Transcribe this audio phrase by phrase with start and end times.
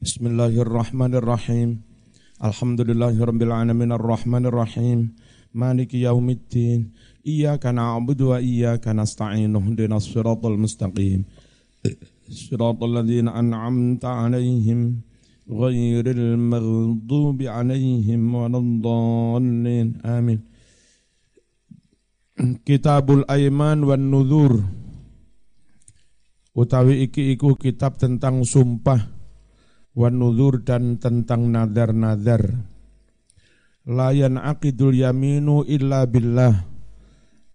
[0.00, 1.84] Bismillahirrahmanirrahim.
[2.40, 5.12] Alhamdulillahirabbil alamin arrahmanir rahim.
[5.52, 6.96] Maliki yaumiddin.
[7.20, 9.52] Iyyaka na'budu wa iyyaka nasta'in.
[9.52, 11.28] Ihdinas siratal mustaqim.
[12.32, 15.04] Siratal ladzina an'amta 'alaihim
[15.44, 20.00] ghairil maghdubi 'alaihim waladdallin.
[20.00, 20.48] Amin.
[22.64, 24.64] Kitabul Aiman wan Nuzur
[26.56, 29.19] utawi iki iku kitab tentang sumpah
[30.00, 32.56] wan nuzur dan tentang nazar-nazar.
[33.84, 36.64] Layan aqidul yaminu illa billah.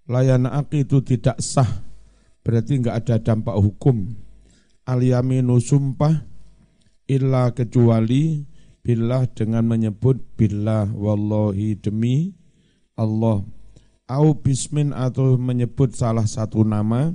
[0.06, 1.82] Layan aqidu tidak sah.
[2.46, 4.14] Berarti enggak ada dampak hukum.
[4.86, 6.14] Al yaminu sumpah
[7.10, 8.46] illa kecuali
[8.86, 12.38] billah dengan menyebut billah wallahi demi
[12.94, 13.42] Allah.
[14.06, 17.10] Au bismin atau menyebut salah satu nama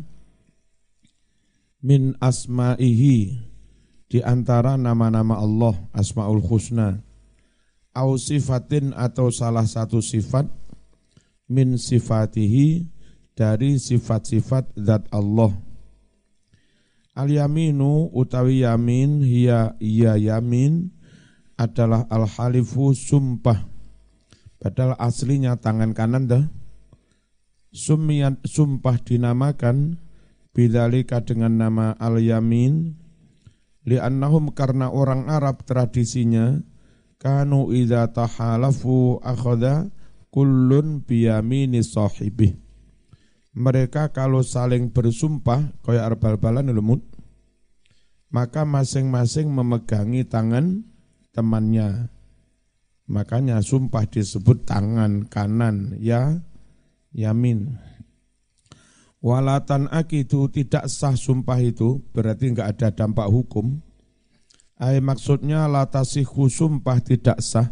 [1.78, 3.49] min asma'ihi
[4.10, 6.98] di antara nama-nama Allah Asmaul Husna
[7.94, 10.50] au sifatin atau salah satu sifat
[11.46, 12.90] min sifatihi
[13.38, 15.54] dari sifat-sifat zat Allah.
[17.14, 20.90] Al yaminu utawi yamin hiya iya yamin
[21.58, 23.66] adalah al halifu sumpah.
[24.60, 26.44] Padahal aslinya tangan kanan dah.
[27.70, 29.96] Sumiat sumpah dinamakan
[30.50, 32.99] bidalika dengan nama al-yamin
[33.84, 36.60] li'annahum karena orang Arab tradisinya
[37.20, 39.88] kanu idza tahalafu akhadha
[40.32, 42.56] kullun biyamini sahibih
[43.56, 47.02] mereka kalau saling bersumpah kaya arbal-balan lumut
[48.30, 50.86] maka masing-masing memegangi tangan
[51.34, 52.08] temannya
[53.10, 56.38] makanya sumpah disebut tangan kanan ya
[57.10, 57.78] yamin.
[59.20, 63.76] Walatan akidu tidak sah sumpah itu berarti enggak ada dampak hukum.
[64.80, 67.68] Ay maksudnya latasihu sumpah tidak sah.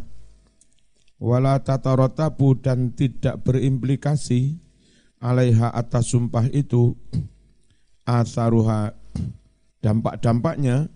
[1.17, 4.61] Wala tatarotabu dan tidak berimplikasi
[5.17, 6.93] alaiha atas sumpah itu
[8.05, 8.93] asaruha
[9.81, 10.87] dampak-dampaknya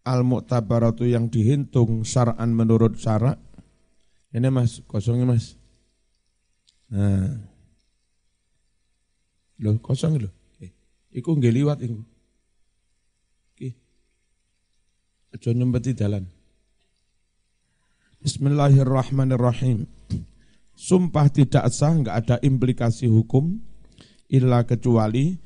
[0.00, 3.36] al mu'tabaratu yang dihitung syar'an menurut syarak.
[4.32, 5.60] Ini mas, kosongnya mas.
[6.88, 7.53] Nah.
[9.62, 10.30] Loh, kosong lho.
[11.14, 12.02] Iku nggih liwat iku.
[13.54, 13.68] Iki.
[15.30, 16.26] Aja nyempeti dalan.
[18.18, 19.86] Bismillahirrahmanirrahim.
[20.74, 23.62] Sumpah tidak sah, enggak ada implikasi hukum
[24.26, 25.38] illa kecuali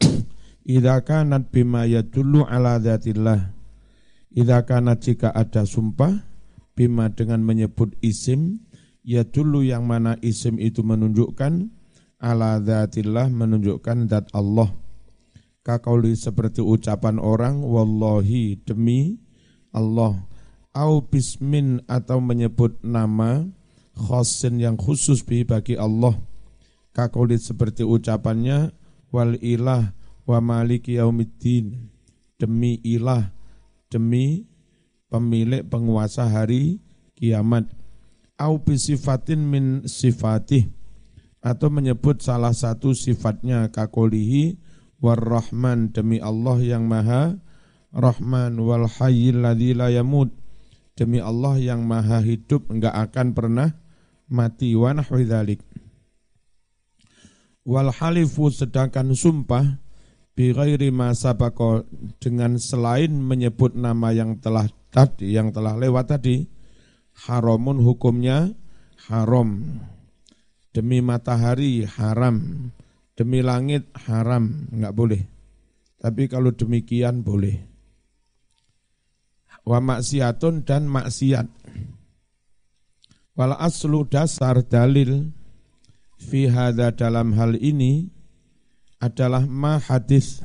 [0.64, 3.52] idza kanat bima yadullu ala dzatillah.
[4.32, 6.24] Idza kanat jika ada sumpah
[6.72, 8.64] bima dengan menyebut isim
[9.04, 11.81] ya dulu yang mana isim itu menunjukkan
[12.22, 14.70] ala dzatillah menunjukkan zat Allah.
[15.66, 19.18] Kakauli seperti ucapan orang wallahi demi
[19.74, 20.22] Allah
[20.74, 23.46] au bismin atau menyebut nama
[23.98, 26.14] khosin yang khusus bi bagi Allah.
[26.94, 28.70] Kakauli seperti ucapannya
[29.10, 29.94] wal ilah
[30.26, 31.90] wa maliki yaumiddin
[32.38, 33.30] demi ilah
[33.90, 34.46] demi
[35.12, 36.80] pemilik penguasa hari
[37.14, 37.68] kiamat
[38.40, 40.68] au bisifatin min sifatih
[41.42, 44.56] atau menyebut salah satu sifatnya kakolihi
[45.02, 47.34] warrahman demi Allah yang maha
[47.90, 49.74] rahman wal hayyil ladzi
[50.94, 53.68] demi Allah yang maha hidup enggak akan pernah
[54.30, 55.26] mati wa nahwi
[57.66, 59.82] wal halifu sedangkan sumpah
[60.32, 61.12] bi ghairi ma
[62.22, 66.46] dengan selain menyebut nama yang telah tadi yang telah lewat tadi
[67.28, 68.50] haramun hukumnya
[69.10, 69.82] haram
[70.72, 72.68] Demi matahari haram,
[73.12, 75.22] demi langit haram, enggak boleh.
[76.00, 77.60] Tapi kalau demikian boleh.
[79.62, 81.46] Wa maksiatun dan maksiat.
[83.36, 85.30] Wal aslu dasar dalil
[86.18, 88.10] fi hadha dalam hal ini
[89.02, 90.42] adalah ma hadis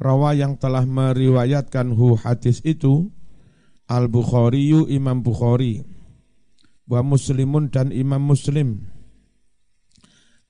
[0.00, 3.14] rawa yang telah meriwayatkan hu hadis itu
[3.86, 5.84] Al Bukhari Imam Bukhari
[6.88, 8.93] wa Muslimun dan Imam Muslim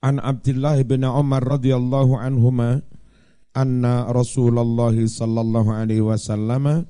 [0.05, 2.85] An Abdullah bin Umar radhiyallahu anhuma
[3.57, 6.85] anna Rasulullah sallallahu alaihi wasallam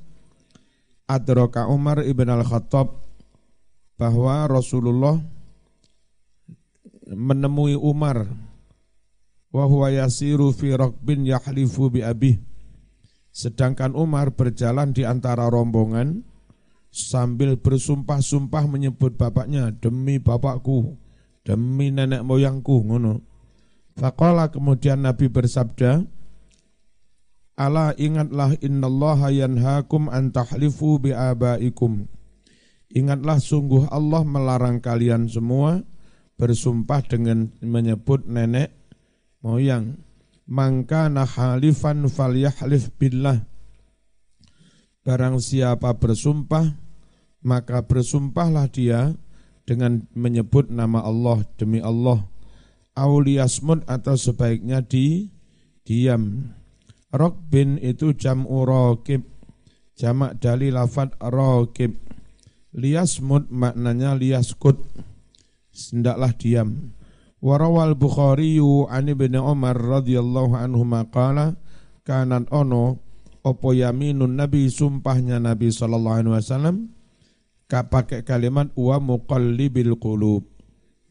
[1.08, 2.92] adraka Umar ibn al-Khattab
[3.96, 5.16] bahwa Rasulullah
[7.08, 8.28] menemui Umar
[9.48, 12.44] wa huwa yasiru fi raqbin yahlifu bi abih
[13.32, 16.20] sedangkan Umar berjalan di antara rombongan
[16.92, 21.00] sambil bersumpah-sumpah menyebut bapaknya demi bapakku
[21.46, 23.22] demi nenek moyangku ngono.
[23.96, 26.04] Faqala kemudian Nabi bersabda,
[27.56, 32.04] Ala ingatlah innallaha yanhakum an tahlifu bi abaikum.
[32.92, 35.80] Ingatlah sungguh Allah melarang kalian semua
[36.36, 38.76] bersumpah dengan menyebut nenek
[39.40, 40.04] moyang.
[40.46, 43.40] Mangka nahalifan falyahlif billah.
[45.02, 46.76] Barang siapa bersumpah,
[47.42, 49.16] maka bersumpahlah dia
[49.66, 52.24] dengan menyebut nama Allah demi Allah.
[52.96, 55.28] Auliasmud atau sebaiknya di
[55.84, 56.54] diam.
[57.12, 59.26] Rokbin itu jam rokib.
[59.98, 61.98] Jamak dari lafad rokib.
[62.72, 64.80] Liasmud maknanya liaskut.
[65.76, 66.96] Sendaklah diam.
[67.44, 68.58] Warawal Bukhari
[68.90, 71.60] an ibn Umar radhiyallahu anhu maqala
[72.02, 72.98] kanan ono
[73.46, 76.95] opo yaminun Nabi sumpahnya Nabi sallallahu alaihi wasallam
[77.70, 80.46] pakai kalimat wa muqallibil qulub.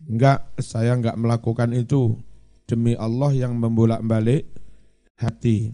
[0.04, 2.20] Enggak, saya enggak melakukan itu
[2.68, 4.48] demi Allah yang membolak-balik
[5.16, 5.72] hati.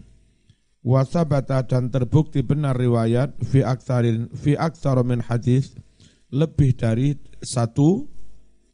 [0.81, 5.77] Wasabata dan terbukti benar riwayat fi aktarin fi aktsar min hadis
[6.33, 8.09] lebih dari satu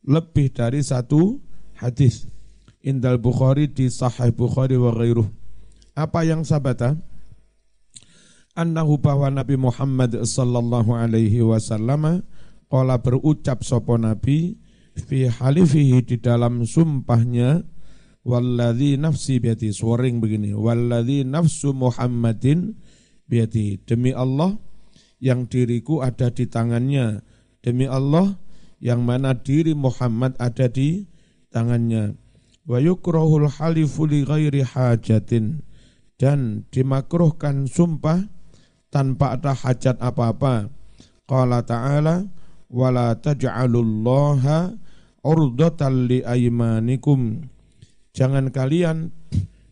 [0.07, 1.43] lebih dari satu
[1.75, 2.31] hadis
[2.79, 5.27] indal Bukhari di Sahih Bukhari wa ghairuh.
[5.99, 6.95] Apa yang sabata?
[8.57, 12.25] Annahu bahwa Nabi Muhammad sallallahu alaihi wasallam
[12.73, 14.57] qala berucap sopo Nabi
[14.97, 17.61] fi halifihi di dalam sumpahnya
[18.25, 22.73] walladzi nafsi biati suaring begini walladzi nafsu Muhammadin
[23.29, 24.57] biati demi Allah
[25.21, 27.21] yang diriku ada di tangannya
[27.61, 28.41] demi Allah
[28.81, 31.05] yang mana diri Muhammad ada di
[31.49, 32.17] tangannya.
[32.67, 35.63] Wa yukrahul halifu li ghairi hajatin
[36.19, 38.27] dan dimakruhkan sumpah
[38.97, 40.73] tanpa ada hajat apa-apa.
[41.29, 42.25] Qala ta'ala
[42.73, 44.73] wala taj'alullaha
[45.21, 47.45] urdatan li aymanikum.
[48.17, 49.13] Jangan kalian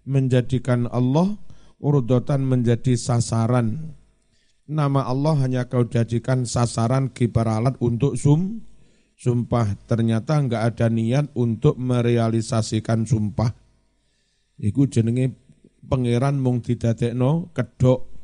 [0.05, 1.41] menjadikan Allah
[1.81, 3.97] urdotan menjadi sasaran.
[4.69, 8.61] Nama Allah hanya kau jadikan sasaran kibaralat untuk sum,
[9.17, 13.57] sumpah ternyata enggak ada niat untuk merealisasikan sumpah.
[14.61, 15.33] Iku jenenge
[15.89, 18.14] pangeran mung didadekno kedok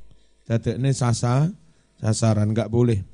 [0.51, 1.55] dadekne sasa
[2.03, 3.07] sasaran enggak boleh.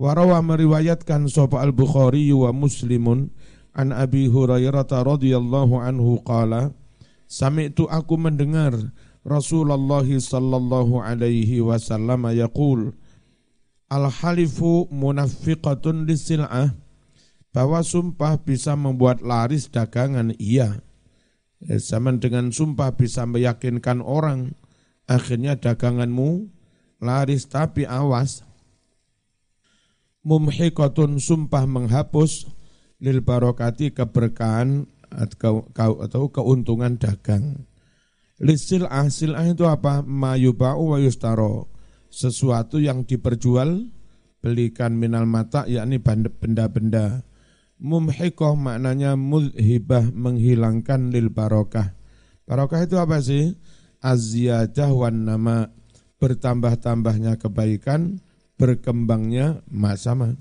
[0.00, 3.28] Warawa meriwayatkan sapa al-Bukhari wa Muslimun
[3.76, 6.72] an Abi Hurairah radhiyallahu anhu qala
[7.28, 8.74] Sami'tu aku mendengar
[9.22, 12.96] Rasulullah sallallahu alaihi wasallam yaqul
[13.92, 16.74] Al-halifu munafiqatun lisil'ah
[17.54, 20.82] bahwa sumpah bisa membuat laris dagangan, iya.
[21.62, 24.58] Ya, zaman dengan sumpah bisa meyakinkan orang,
[25.06, 26.53] akhirnya daganganmu
[27.04, 28.40] laris tapi awas.
[30.24, 32.48] Mumhikotun sumpah menghapus
[33.04, 37.68] lil barokati keberkahan atau keuntungan dagang.
[38.40, 40.00] Lisil asil itu apa?
[40.00, 41.68] Mayuba'u wa yustaro.
[42.08, 43.84] Sesuatu yang diperjual
[44.40, 47.22] belikan minal mata yakni benda-benda
[47.84, 51.92] Mumhikoh maknanya mulhibah menghilangkan lil barokah.
[52.46, 53.58] Barokah itu apa sih?
[53.98, 55.68] Aziyadah wan nama
[56.18, 58.22] bertambah-tambahnya kebaikan,
[58.58, 60.38] berkembangnya masama.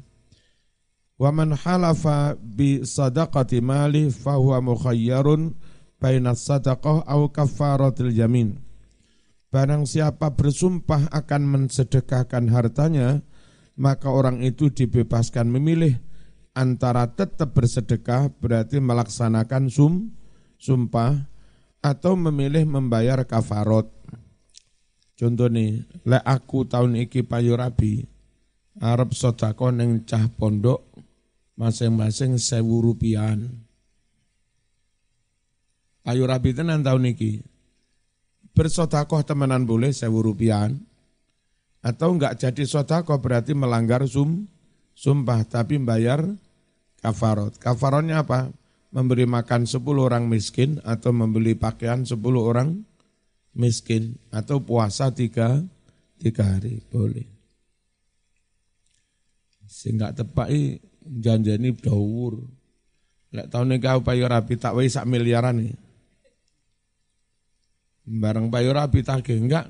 [1.18, 5.54] Wa man halafa bi sadaqati mali fahuwa mukhayyarun
[6.02, 8.60] baina sadaqah au kafaratil yamin.
[9.54, 13.22] Barang siapa bersumpah akan mensedekahkan hartanya,
[13.78, 16.02] maka orang itu dibebaskan memilih
[16.58, 20.10] antara tetap bersedekah berarti melaksanakan sum,
[20.58, 21.30] sumpah
[21.86, 23.94] atau memilih membayar kafarot.
[25.14, 28.02] Contoh nih, le aku tahun iki payu rabi,
[28.82, 30.82] Arab sodako neng cah pondok
[31.54, 33.46] masing-masing sewu rupiahan.
[36.02, 37.46] Payu rabi tenan tahun iki.
[38.54, 40.78] Bersodakoh temenan boleh sewu rupiahan.
[41.84, 44.50] Atau enggak jadi sodakoh berarti melanggar sum,
[44.98, 46.26] sumpah tapi bayar
[47.06, 47.60] kafarot.
[47.62, 48.50] Kafarotnya apa?
[48.94, 52.93] Memberi makan 10 orang miskin atau membeli pakaian 10 orang miskin
[54.34, 55.62] atau puasa tiga,
[56.18, 57.26] tiga hari boleh.
[59.70, 60.50] Sehingga tepak
[61.06, 62.42] janjani dawur.
[63.34, 65.74] Lek tahun ini kau payu rapi tak wai sak miliaran nih.
[68.06, 69.66] Barang payu rapi tak enggak.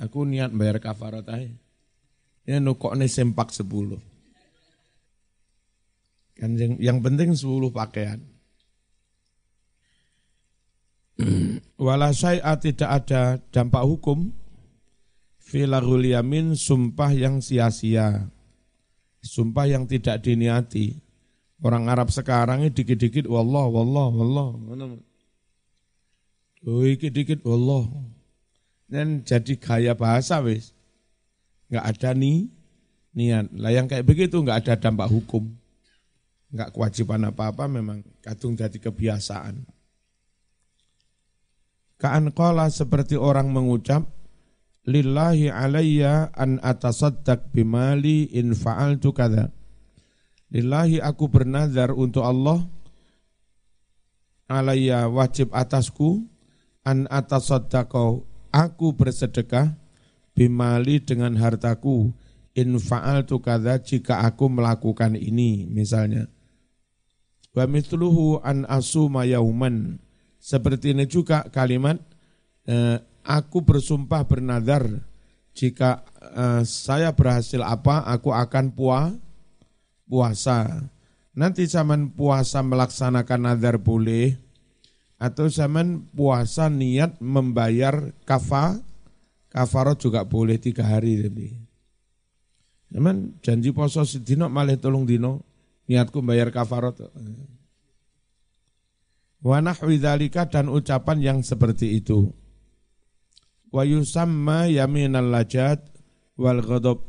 [0.00, 1.52] Aku niat bayar kafarot aja.
[2.44, 2.60] Ini
[2.96, 4.00] nih sempak sepuluh.
[6.34, 8.18] Kan yang, yang penting 10 pakaian.
[11.78, 14.34] Wala syai'a tidak ada dampak hukum
[15.54, 18.26] filagul yamin sumpah yang sia-sia.
[19.22, 20.98] Sumpah yang tidak diniati.
[21.62, 24.48] Orang Arab sekarang ini dikit-dikit wallah wallah wallah.
[26.60, 27.86] Dikit-dikit wallah.
[28.84, 30.76] dan jadi gaya bahasa wis.
[31.72, 32.46] Enggak ada nih
[33.16, 33.48] niat.
[33.56, 35.48] Lah yang kayak begitu enggak ada dampak hukum.
[36.52, 39.64] Enggak kewajiban apa-apa memang kadung jadi kebiasaan.
[42.04, 44.04] Ka'an qala seperti orang mengucap
[44.84, 49.48] lillahi alayya an atasaddaq bimali in fa'altu kada.
[50.52, 52.60] Lillahi aku bernazar untuk Allah
[54.52, 56.28] alayya wajib atasku
[56.84, 59.72] an atasaddaqau aku bersedekah
[60.36, 62.12] bimali dengan hartaku
[62.52, 66.28] in fa'altu kada jika aku melakukan ini misalnya.
[67.56, 70.03] Wa mithluhu an asuma yauman.
[70.44, 71.96] Seperti ini juga kalimat
[72.68, 74.84] eh, aku bersumpah bernadar
[75.54, 76.02] jika
[76.34, 79.14] uh, saya berhasil apa aku akan puah
[80.04, 80.84] puasa.
[81.34, 84.34] Nanti zaman puasa melaksanakan nadar boleh
[85.18, 88.82] atau zaman puasa niat membayar kafa
[89.50, 91.54] kafarot juga boleh tiga hari lebih.
[92.90, 95.42] Zaman janji poso sedino malah tolong dino
[95.86, 96.98] niatku bayar kafarot.
[99.44, 102.32] Wanah widalika dan ucapan yang seperti itu
[103.74, 105.82] wa yusamma yaminal lajat
[106.38, 107.02] wal ghadab.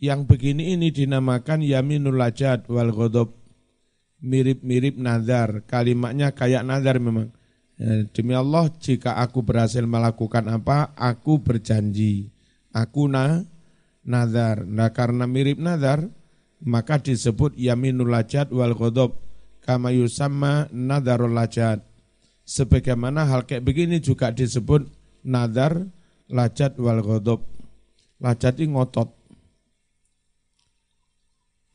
[0.00, 3.36] Yang begini ini dinamakan yaminul lajat wal ghadab.
[4.22, 7.34] Mirip-mirip nazar, kalimatnya kayak nazar memang.
[7.74, 12.30] Ya, demi Allah jika aku berhasil melakukan apa, aku berjanji.
[12.70, 13.42] Aku na
[14.06, 14.62] nazar.
[14.62, 16.06] Nah karena mirip nazar,
[16.62, 19.18] maka disebut yaminul lajat wal ghadab.
[19.62, 21.92] Kama yusamma nadarul lajat
[22.42, 24.90] Sebagaimana hal kayak begini juga disebut
[25.22, 25.86] nadar,
[26.26, 27.46] lajat wal ghodob.
[28.18, 29.10] Lajat ini ngotot.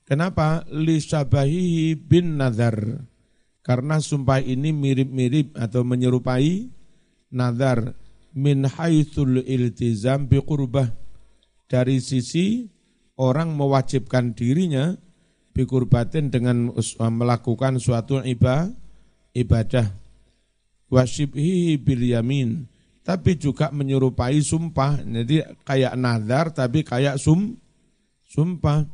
[0.08, 0.64] Kenapa?
[0.72, 3.04] Lisabahihi bin nadar.
[3.64, 6.72] Karena sumpah ini mirip-mirip atau menyerupai
[7.36, 7.92] nadar
[8.32, 10.88] min haitsul iltizam bi qurbah.
[11.68, 12.64] Dari sisi
[13.20, 14.96] orang mewajibkan dirinya
[15.58, 16.70] bi kurbatin dengan
[17.10, 18.22] melakukan suatu
[19.34, 19.88] ibadah.
[20.94, 22.70] Wasibhi bil yamin.
[23.02, 25.02] Tapi juga menyerupai sumpah.
[25.02, 27.58] Jadi kayak nazar tapi kayak sum
[28.30, 28.86] sumpah.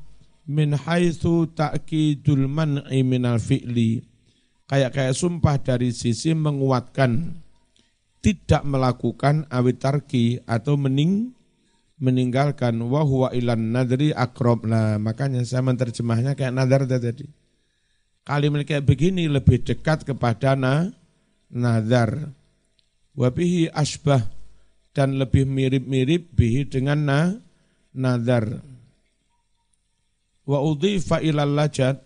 [0.48, 4.00] Min haitsu ta'kidul man'i minal fi'li.
[4.68, 7.44] Kayak kayak sumpah dari sisi menguatkan.
[8.24, 11.36] Tidak melakukan awitarki atau mening
[12.02, 17.30] meninggalkan wa huwa ilan nadri akrob nah makanya saya menerjemahnya kayak nadar tadi
[18.24, 20.92] kalimat kayak begini lebih dekat kepada na
[21.54, 22.34] nazar.
[23.14, 24.26] Wabihi asbah
[24.98, 27.20] dan lebih mirip-mirip bihi dengan na,
[27.94, 28.66] nazar.
[30.44, 32.02] Wa udhifa ilal lajat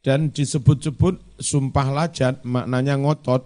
[0.00, 3.44] dan disebut-sebut sumpah lajat maknanya ngotot.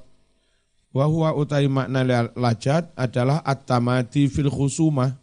[0.92, 5.18] Wa huwa utai makna lajat adalah at-tamati fil khusumah.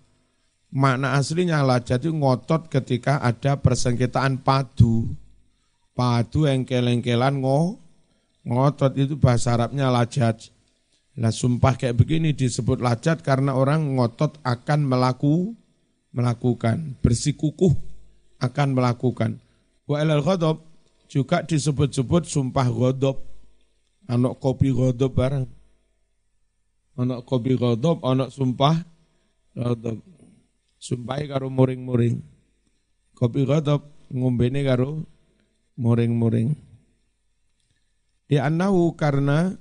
[0.70, 5.10] Makna aslinya lajat itu ngotot ketika ada persengketaan padu.
[5.98, 7.82] Padu engkel-engkelan ngo,
[8.50, 10.50] Ngotot itu bahasa Arabnya lajat.
[11.20, 15.54] Nah sumpah kayak begini disebut lajat karena orang ngotot akan melaku,
[16.16, 17.76] melakukan, bersikukuh
[18.40, 19.38] akan melakukan.
[19.84, 20.64] Wa ilal ghadab
[21.12, 23.22] juga disebut-sebut sumpah ghadab.
[24.10, 25.46] Anak kopi ghadab bareng.
[26.98, 28.82] Anak kopi ghadab, anak sumpah
[29.54, 30.00] ghadab.
[30.80, 32.24] Sumpahi karo muring-muring.
[33.12, 35.04] Kopi ghadab ngombene karo
[35.76, 36.56] muring-muring.
[38.32, 39.60] Ya anahu karena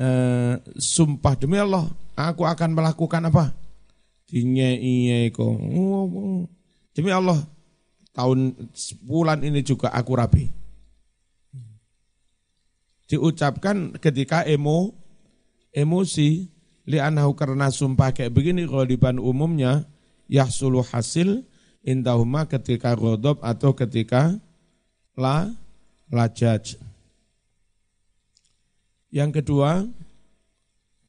[0.00, 3.52] uh, sumpah demi Allah, aku akan melakukan apa?
[4.32, 5.52] Dinyai ko.
[6.96, 7.44] Demi Allah,
[8.16, 8.56] tahun
[9.04, 10.48] bulan ini juga aku rapi.
[13.12, 14.96] Diucapkan ketika emo,
[15.76, 16.48] emosi,
[16.88, 19.84] anahu karena sumpah kayak begini ghaliban umumnya,
[20.32, 21.44] yahsulu hasil
[21.84, 24.40] indahuma ketika godob atau ketika
[25.12, 25.52] la
[26.08, 26.80] lajaj.
[29.12, 29.84] Yang kedua,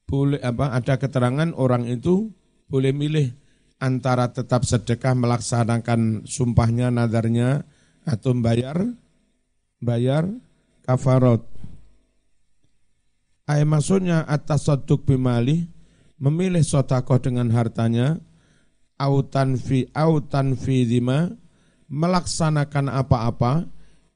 [0.04, 2.36] boleh apa ada keterangan orang itu
[2.68, 3.32] boleh milih
[3.80, 7.64] antara tetap sedekah melaksanakan sumpahnya nadarnya
[8.04, 8.84] atau bayar
[9.80, 10.28] bayar
[10.84, 11.48] kafarot.
[13.48, 15.68] Ayat maksudnya atas sotuk bimali
[16.20, 18.20] memilih sotakoh dengan hartanya
[19.04, 21.28] autan fi autan fi dima
[21.92, 23.68] melaksanakan apa-apa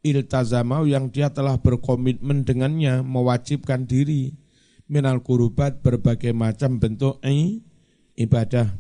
[0.01, 4.33] iltazamau yang dia telah berkomitmen dengannya mewajibkan diri.
[4.87, 7.59] Minal kurubat berbagai macam bentuk eh,
[8.15, 8.71] ibadah.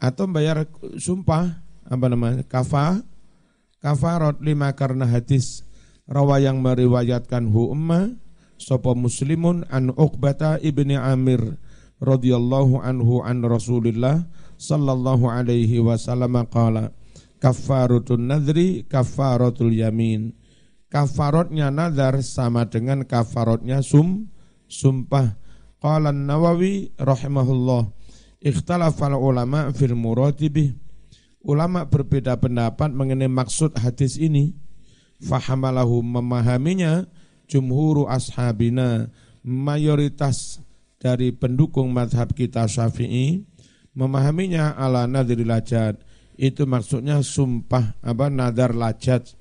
[0.00, 0.64] Atau bayar
[0.96, 3.04] sumpah apa namanya kafa
[3.84, 5.68] kafarot lima karena hadis.
[6.08, 8.14] Rawa yang meriwayatkan hu umma
[8.56, 11.60] sopo muslimun an uqbata ibni amir
[12.00, 14.24] radhiyallahu anhu an Rasulillah
[14.56, 16.92] sallallahu alaihi wasallam qala
[17.40, 20.32] kafaratun nadri kafaratul yamin.
[20.86, 24.30] Kafarotnya nazar sama dengan kafarotnya sum
[24.70, 25.36] sumpah.
[25.76, 27.92] Qala nawawi rahimahullah
[28.40, 30.72] ikhtalafal ulama fil muratibih
[31.46, 34.56] ulama berbeda pendapat mengenai maksud hadis ini.
[35.16, 37.08] Fahamalahu memahaminya
[37.48, 39.08] jumhuru ashabina
[39.40, 40.60] mayoritas
[41.00, 43.46] dari pendukung madhab kita syafi'i
[43.96, 45.98] memahaminya ala nadri lajat.
[46.36, 49.32] Itu maksudnya sumpah apa nadar lajat.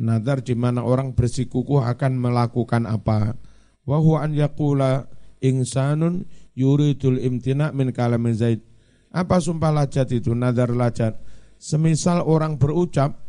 [0.00, 3.36] Nadar di mana orang bersikukuh akan melakukan apa.
[3.84, 5.06] Wa huwa an yaqula
[5.44, 6.24] insanun
[6.56, 8.64] yuridul imtina min kalamin zaid.
[9.12, 11.20] Apa sumpah lajat itu nadar lajat?
[11.60, 13.20] Semisal orang berucap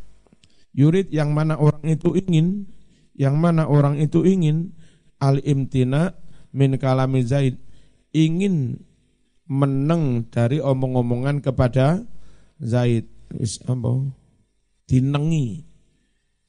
[0.76, 2.68] yurid yang mana orang itu ingin
[3.18, 4.78] yang mana orang itu ingin
[5.18, 6.14] al imtina
[6.54, 7.58] min kalami Zaid.
[8.14, 8.82] Ingin
[9.48, 12.04] meneng dari omong-omongan kepada
[12.60, 13.08] Zaid.
[13.36, 14.08] Wis apa?
[14.88, 15.68] Dinengi.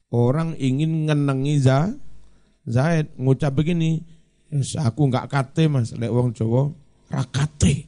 [0.09, 1.91] Orang ingin ngenengi za
[2.67, 3.15] Zaid.
[3.19, 3.99] Ngucap begini
[4.79, 5.91] aku enggak kate Mas.
[5.95, 6.71] Lek wong Jawa
[7.11, 7.87] ra kate.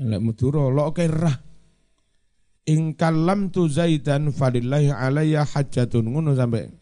[0.00, 1.38] Lek Madura lok rah
[2.64, 6.72] in kalam tu Zaidan falillahi alayya hajatun ngono sampai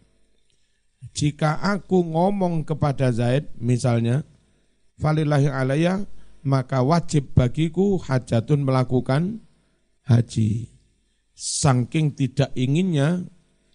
[1.10, 4.22] jika aku ngomong kepada Zaid misalnya
[5.02, 6.06] falillahi alayya
[6.46, 9.42] maka wajib bagiku hajatun melakukan
[10.06, 10.70] haji
[11.34, 13.26] saking tidak inginnya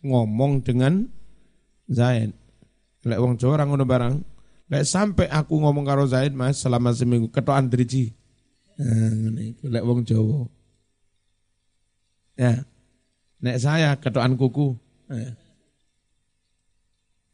[0.08, 1.12] ngomong dengan
[1.92, 2.32] Zaid
[3.04, 4.16] lek wong Jawa orang ngono barang
[4.72, 8.16] lek sampai aku ngomong karo Zaid Mas selama seminggu ketokan driji
[8.80, 10.48] nah, lek wong Jawa
[12.38, 12.62] Ya.
[13.42, 14.78] Nek saya ketokan kuku.
[15.10, 15.34] Ya.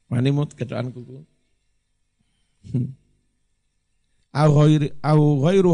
[0.07, 1.27] Manimut ketokan kuku.
[4.33, 4.57] Au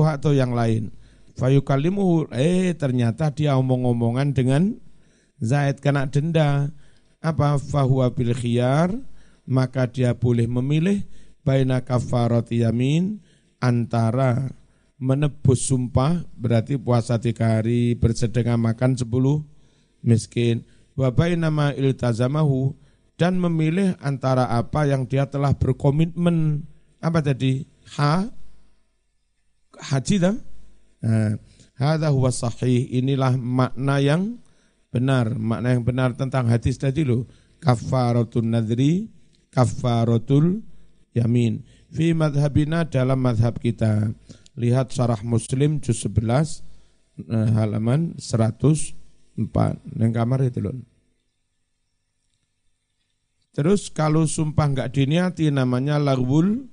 [0.04, 0.92] atau yang lain.
[1.40, 4.76] Fayukalimuhu, eh ternyata dia omong-omongan dengan
[5.40, 6.68] Zaid kena denda.
[7.24, 8.92] Apa fahuwa bil khiyar,
[9.48, 11.04] maka dia boleh memilih
[11.44, 13.20] baina kafarat yamin
[13.58, 14.52] antara
[15.00, 19.42] menebus sumpah berarti puasa tiga hari bersedekah makan sepuluh
[20.04, 22.76] miskin wabai nama iltazamahu
[23.16, 26.68] dan memilih antara apa yang dia telah berkomitmen
[27.00, 27.64] apa tadi
[27.96, 28.28] ha
[29.80, 30.36] haji dah
[31.02, 31.34] nah,
[31.80, 32.92] hadza huwa sahih.
[32.92, 34.38] Inilah makna yang
[34.92, 35.32] benar.
[35.40, 37.26] Makna yang benar tentang hadis tadi lo
[37.64, 39.08] kafaratul nadri
[39.50, 40.62] kafaratul
[41.16, 41.64] yamin.
[41.90, 44.12] Fi madhabina dalam madhab kita.
[44.60, 46.20] Lihat syarah Muslim juz 11
[47.24, 49.40] eh, halaman 104
[49.96, 50.76] yang kamar itu loh.
[53.56, 56.70] Terus kalau sumpah enggak diniati namanya lagwul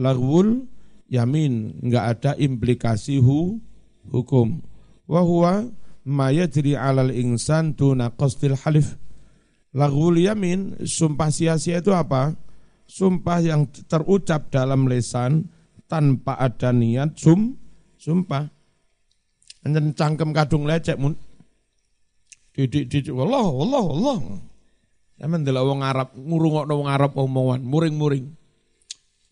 [0.00, 0.66] lagwul
[1.10, 3.58] yamin, enggak ada implikasi hu,
[4.10, 4.62] hukum.
[5.06, 5.70] Wa huwa
[6.06, 8.98] ma yajri 'alal insan tuna qasdil halif.
[9.76, 12.32] Lagwul yamin, sumpah sia-sia itu apa?
[12.86, 15.50] Sumpah yang terucap dalam lesan
[15.90, 17.58] tanpa ada niat sum
[17.98, 18.46] sumpah.
[19.66, 21.18] Anjen cangkem kadung lecek mun.
[22.54, 24.18] Didik didik Allah Allah Allah.
[25.16, 28.26] Sampeyan delok wong Arab ngurungokno wong Arab omongan muring-muring.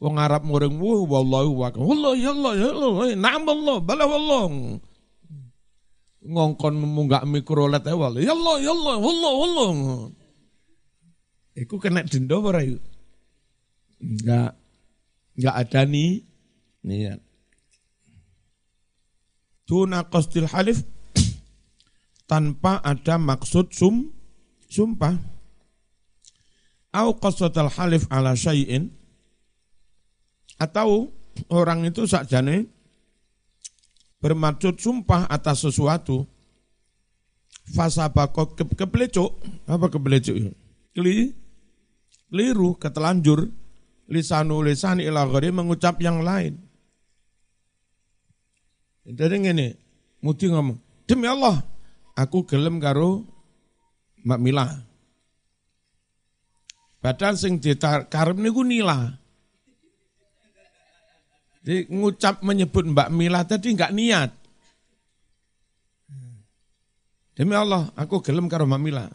[0.02, 4.44] Wong Arab muring wah wallahu wa Allah ya Allah ya Allah na'am Allah bala wallah.
[6.24, 9.70] Ngongkon munggak mikrolet ae ya Allah ya Allah wallah wallah.
[11.54, 12.82] Iku kena denda ora yuk?
[14.02, 14.58] Enggak.
[15.38, 16.26] Enggak ada nih
[16.82, 17.22] niat.
[19.64, 20.82] Tuna qasdil halif
[22.26, 24.10] tanpa ada maksud sum
[24.66, 25.14] sumpah.
[26.90, 29.03] Au qasdal halif ala syai'in
[30.58, 31.10] atau
[31.50, 32.68] orang itu sakjane
[34.22, 36.24] bermaksud sumpah atas sesuatu.
[37.64, 40.36] Fasabako ke, kepelecuk apa kepelecuk
[40.92, 41.32] keli
[42.28, 43.48] keliru ketelanjur.
[44.04, 46.60] Lisanu lisan ila mengucap yang lain.
[49.08, 49.68] Jadi ngene,
[50.20, 50.76] Mudi ngomong,
[51.08, 51.64] demi Allah,
[52.12, 53.24] aku gelem karo
[54.24, 54.68] Mbak Mila.
[57.04, 59.23] Padahal sing dikarep niku Nila.
[61.64, 64.30] Jadi ngucap menyebut Mbak Mila tadi enggak niat.
[67.34, 69.08] Demi Allah, aku gelem karo Mbak Mila.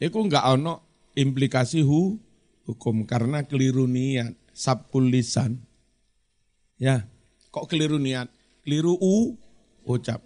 [0.00, 2.16] Iku enggak ono implikasi hu,
[2.64, 5.60] hukum karena keliru niat, sabkul lisan.
[6.80, 7.04] Ya,
[7.52, 8.32] kok keliru niat?
[8.66, 9.38] keliru u
[9.86, 10.18] ucap.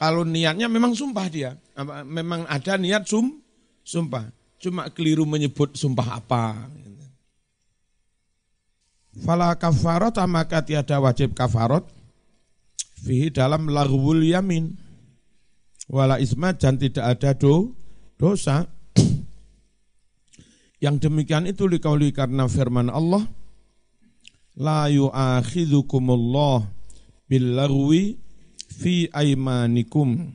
[0.00, 1.52] Kalau niatnya memang sumpah dia,
[2.08, 3.44] memang ada niat sum
[3.84, 4.32] sumpah.
[4.56, 6.64] Cuma keliru menyebut sumpah apa.
[9.22, 11.86] Fala kafarot maka tiada wajib kafarot
[13.04, 14.74] fihi dalam laghwul yamin.
[15.86, 17.76] Wala isma dan tidak ada do,
[18.16, 18.66] dosa.
[20.84, 23.28] Yang demikian itu dikauli karena firman Allah
[24.56, 26.64] la yu'akhidhukumullah
[27.28, 27.58] bil
[28.74, 30.34] fi aimanikum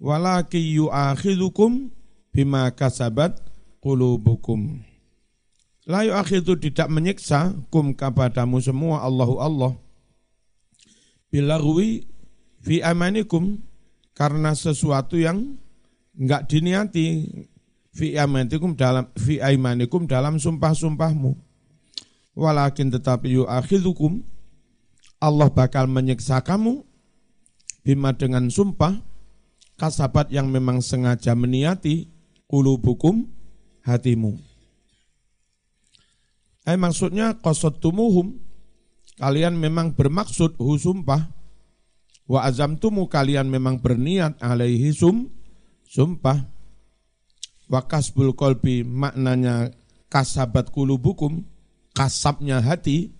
[0.00, 1.88] walaki yu'akhidhukum
[2.32, 3.40] bima kasabat
[3.80, 4.84] qulubukum
[5.86, 9.72] La yu'akhidhu tidak menyiksa kum kepadamu semua Allahu Allah
[11.30, 12.10] bilagwi
[12.58, 13.62] fi amanikum
[14.18, 15.54] karena sesuatu yang
[16.18, 17.30] enggak diniati
[17.94, 21.38] fi amanikum dalam fi aimanikum dalam sumpah-sumpahmu
[22.34, 24.26] walakin tetapi yu'akhidhukum
[25.22, 26.84] Allah bakal menyiksa kamu
[27.86, 29.00] bima dengan sumpah
[29.80, 32.08] kasabat yang memang sengaja meniati
[32.48, 33.28] kulubukum
[33.86, 34.36] hatimu.
[36.66, 37.38] Eh maksudnya
[37.78, 38.42] tumuhum
[39.22, 41.30] kalian memang bermaksud hu sumpah.
[42.26, 45.30] Wa azamtumu kalian memang berniat alaihi sum
[45.86, 46.42] sumpah.
[47.70, 49.70] Wa kasbul kolbi maknanya
[50.10, 51.46] kasabat kulubukum
[51.94, 53.14] kasabnya hati.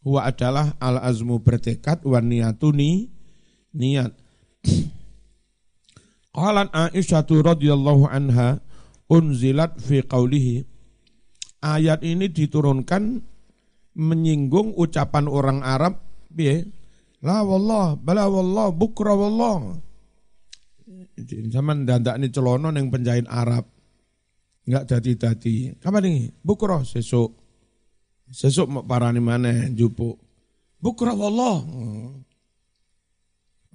[0.00, 3.12] Wa adalah al azmu bertekad wa niatuni
[3.76, 4.16] niat.
[6.32, 8.64] Qalat Aisyah radhiyallahu anha
[9.10, 10.69] unzilat fi qawlihi
[11.60, 13.20] Ayat ini diturunkan
[14.00, 16.00] menyinggung ucapan orang Arab
[16.32, 16.64] piye?
[17.20, 19.76] La wallah, bala wallah, bukra wallah.
[21.52, 23.68] Zaman dandakne celono ning penjahit Arab.
[24.64, 25.76] Enggak dadi-dadi.
[25.76, 26.32] Kapan ini?
[26.40, 27.36] Bukra sesuk.
[28.32, 30.16] Sesuk mau parani mana jupuk.
[30.80, 31.60] Bukra wallah.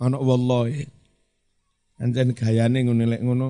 [0.02, 0.90] Anak wallahi.
[2.02, 3.48] Anjen gayane ngono lek ngono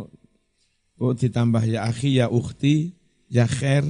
[0.96, 2.94] kok ditambah ya akhi ya ukhti
[3.32, 3.84] ya khair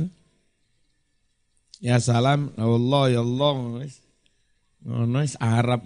[1.83, 3.51] ya salam Allah ya Allah
[4.85, 5.81] ngono wis Arab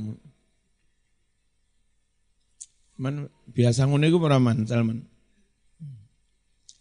[2.99, 5.09] man biasa ngono iku ora man Salman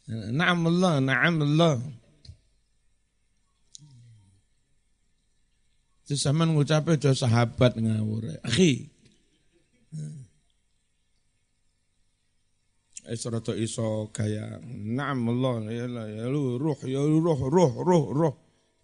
[0.09, 1.77] Naam Allah, naam Allah.
[6.09, 8.41] Terus sama ngucapnya sahabat ngawur.
[8.41, 8.89] Akhi,
[13.09, 18.35] Esroto iso kaya na'am Allah ya la ya ruh ya ruh ruh ruh ruh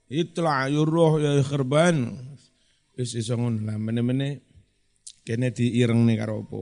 [0.08, 2.12] itla ya ruh ya kherban
[2.94, 4.44] wis iso ngono lah mene-mene
[5.24, 6.60] kene diireng nih karo apa?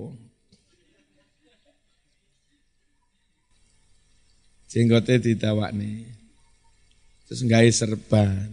[4.70, 6.09] Jenggote nih
[7.28, 8.48] terus gawe serban.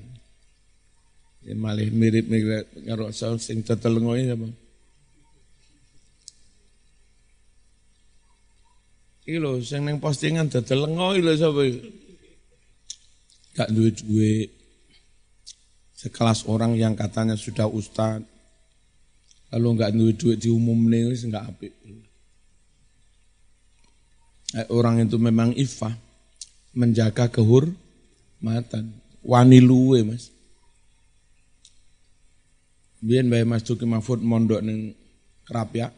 [1.46, 4.48] Ya malih mirip-mirip karo sing tetelengoe apa
[9.30, 11.82] Iki lho sing ning postingan dodol lengo iki lho sapa iki?
[13.54, 14.59] Gak duwe duit.
[16.00, 18.24] Sekelas orang yang katanya sudah ustad,
[19.52, 21.76] lalu nggak duit duit diumum nih, nggak apik.
[24.56, 25.92] Eh, orang itu memang ifah,
[26.72, 28.96] menjaga kehormatan,
[29.28, 30.32] wani luwe mas.
[33.04, 34.96] Biar bayi mas Tuki Mahfud mondok neng
[35.44, 35.92] kerapia,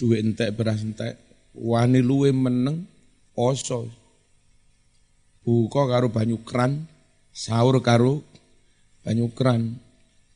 [0.00, 1.20] duit entek beras entek,
[1.52, 2.88] wani luwe meneng
[3.36, 3.92] poso.
[5.44, 6.88] Buka karo banyu kran,
[7.36, 8.24] sahur karo
[9.06, 9.78] banyu kran.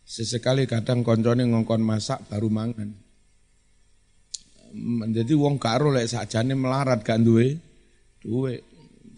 [0.06, 2.90] Sesekali kadang koncone ngongkon masak baru mangan.
[5.10, 7.58] Jadi wong karo lek sakjane melarat gak duwe
[8.22, 8.62] duwe.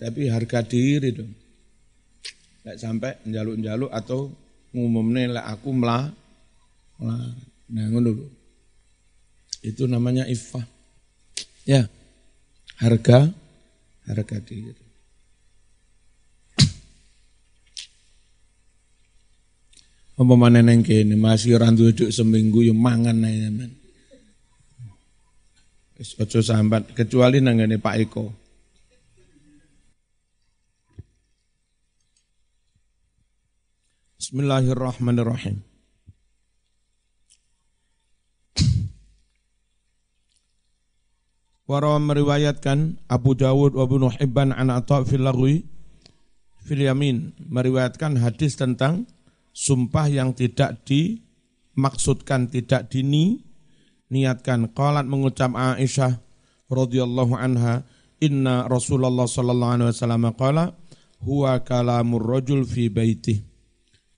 [0.00, 1.32] Tapi harga diri dong.
[2.64, 4.32] Lek sampai njaluk-njaluk atau
[4.72, 6.08] ngumumne lek aku melah
[7.72, 8.14] Nah ngono
[9.62, 10.66] Itu namanya iffah.
[11.62, 11.86] Ya,
[12.82, 13.30] harga
[14.10, 14.81] harga diri.
[20.12, 23.72] Apa mana neng kene masih orang duduk seminggu yang mangan ae men.
[25.96, 26.12] Wis
[26.44, 28.26] sambat kecuali nanggane Pak Eko.
[34.20, 35.64] Bismillahirrahmanirrahim.
[41.72, 45.64] Warawa meriwayatkan Abu Dawud wa Ibnu Hibban an Atha fil lagwi
[46.60, 49.08] fil yamin meriwayatkan hadis tentang
[49.52, 53.44] sumpah yang tidak dimaksudkan tidak dini
[54.12, 56.20] niatkan qalat mengucap Aisyah
[56.68, 57.84] radhiyallahu anha
[58.20, 60.76] inna Rasulullah sallallahu alaihi wasallam qala
[61.20, 63.44] huwa kalamur rajul fi baitih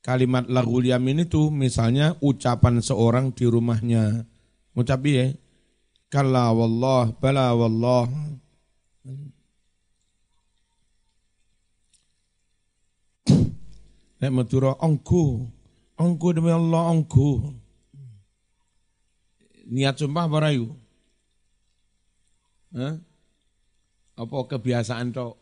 [0.04, 4.28] kalimat lagul yamin itu misalnya ucapan seorang di rumahnya.
[4.76, 5.32] Ngucap ya
[6.12, 8.06] Kalla wallah, bala wallah.
[14.20, 15.50] Nek Madura onggo.
[15.98, 17.54] Onggo demi Allah onggo.
[19.70, 20.68] Niat sumpah apa rayu?
[22.74, 22.94] Hah?
[24.14, 25.34] Apa kebiasaan tok?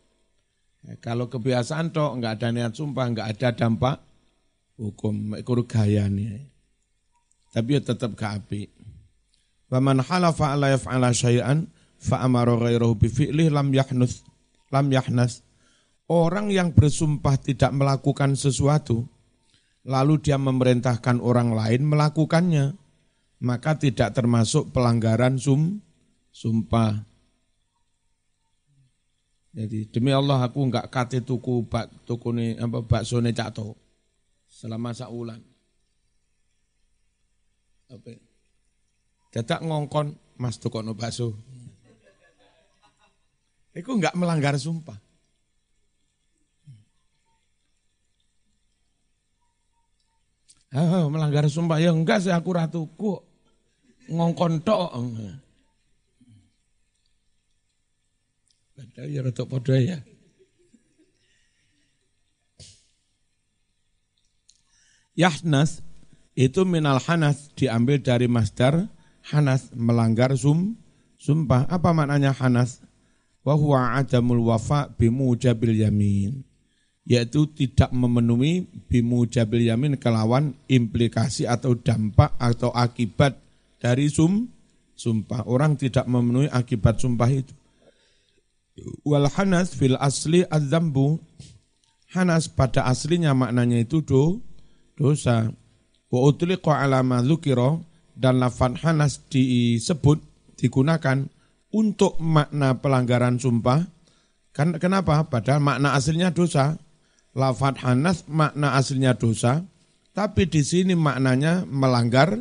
[0.83, 3.97] Ya, kalau kebiasaan tok enggak ada niat sumpah, enggak ada dampak
[4.77, 6.49] hukum ikur gayane.
[7.53, 8.65] Tapi ya tetap gak api.
[9.69, 11.69] Wa man halafa ala yaf'ala syai'an
[12.01, 14.25] fa amara ghairahu bi fi'lih lam yahnus
[14.73, 15.45] lam yahnas.
[16.11, 19.07] Orang yang bersumpah tidak melakukan sesuatu
[19.83, 22.75] lalu dia memerintahkan orang lain melakukannya
[23.43, 25.83] maka tidak termasuk pelanggaran sum
[26.31, 27.03] sumpah.
[29.53, 33.77] Jadi demi Allah aku enggak kate tuku bak tuku ne apa bakso ne cakto
[34.49, 35.43] selama saulan.
[37.91, 38.17] Apa?
[39.29, 41.37] Dadak ngongkon Mas tukono bakso.
[43.77, 45.02] Iku enggak melanggar sumpah.
[50.73, 53.21] Oh, melanggar sumpah ya enggak sih aku ratuku
[54.09, 54.89] ngongkon tok.
[58.73, 59.97] Padahal ya rada padha ya.
[65.13, 65.85] Yahnas
[66.33, 68.89] itu minal hanas diambil dari masdar
[69.29, 70.73] hanas melanggar sum
[71.21, 71.69] sumpah.
[71.69, 72.81] Apa maknanya hanas?
[73.45, 76.41] Wa huwa adamul wafa bimujabil yamin.
[77.03, 83.35] Yaitu tidak memenuhi bimujabil yamin kelawan implikasi atau dampak atau akibat
[83.75, 84.47] dari sum
[84.95, 85.43] sumpah.
[85.43, 87.51] Orang tidak memenuhi akibat sumpah itu.
[89.03, 91.19] Wal hanas fil asli adzambu.
[92.13, 94.37] Hanas pada aslinya maknanya itu do,
[94.93, 95.49] dosa.
[96.13, 97.25] Wa utliqa ala ma
[98.13, 100.21] dan lafad hanas disebut
[100.53, 101.25] digunakan
[101.73, 103.81] untuk makna pelanggaran sumpah.
[104.53, 105.25] Kan kenapa?
[105.25, 106.77] Padahal makna aslinya dosa.
[107.33, 109.65] Lafad hanas makna aslinya dosa,
[110.13, 112.37] tapi di sini maknanya melanggar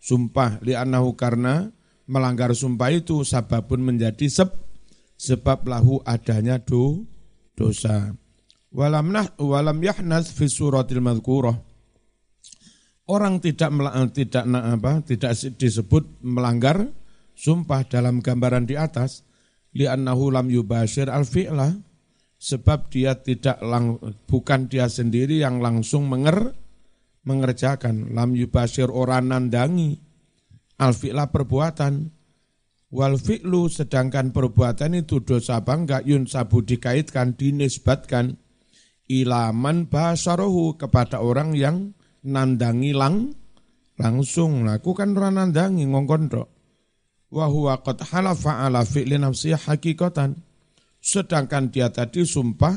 [0.00, 0.60] sumpah.
[0.60, 1.72] Li'annahu karena
[2.04, 4.52] melanggar sumpah itu sababun menjadi seb,
[5.16, 7.08] sebab lahu adanya do,
[7.56, 8.12] dosa.
[8.74, 11.54] Walam, nah, walam yahnas fi suratil madhkurah
[13.04, 13.68] Orang tidak
[14.16, 16.88] tidak apa tidak disebut melanggar
[17.36, 19.28] sumpah dalam gambaran di atas
[19.76, 21.76] li'annahu lam yubashir al fi'la
[22.38, 23.96] sebab dia tidak lang,
[24.28, 26.52] bukan dia sendiri yang langsung menger
[27.24, 28.12] mengerjakan.
[28.12, 29.98] Lam yubashir orang nandangi.
[30.78, 32.12] Al fi'la perbuatan.
[32.94, 38.38] Wal fi'lu sedangkan perbuatan itu dosa bangga yun sabu dikaitkan dinisbatkan.
[39.04, 41.92] Ilaman basarohu kepada orang yang
[42.24, 43.34] nandangi lang
[44.00, 44.64] langsung.
[44.64, 46.48] Lakukan orang nandangi ngongkon tok.
[47.34, 47.50] Wa
[47.82, 50.53] qad halafa ala fi'li nafsi hakikatan
[51.04, 52.72] sedangkan dia tadi sumpah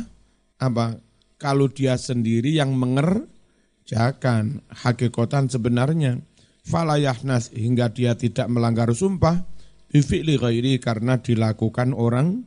[0.60, 1.00] apa
[1.40, 6.20] kalau dia sendiri yang mengerjakan hakikatan sebenarnya
[6.68, 9.48] falayahnas hingga dia tidak melanggar sumpah
[9.88, 12.44] bifi'li ghairi karena dilakukan orang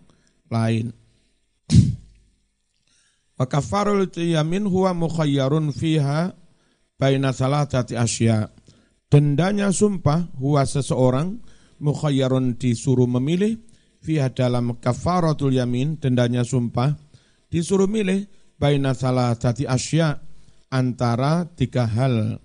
[0.53, 0.93] lain
[3.41, 6.37] wa kafarul yamin huwa mukhayyarun fiha
[7.01, 8.53] baina salatati asya.
[9.09, 11.41] Dendanya sumpah huwa seseorang
[11.81, 13.59] mukhayyarun disuruh memilih
[14.01, 16.97] fiha dalam kafaratul yamin dendanya sumpah
[17.53, 18.25] disuruh milih
[18.57, 20.21] baina salatati asya
[20.73, 22.39] antara tiga hal.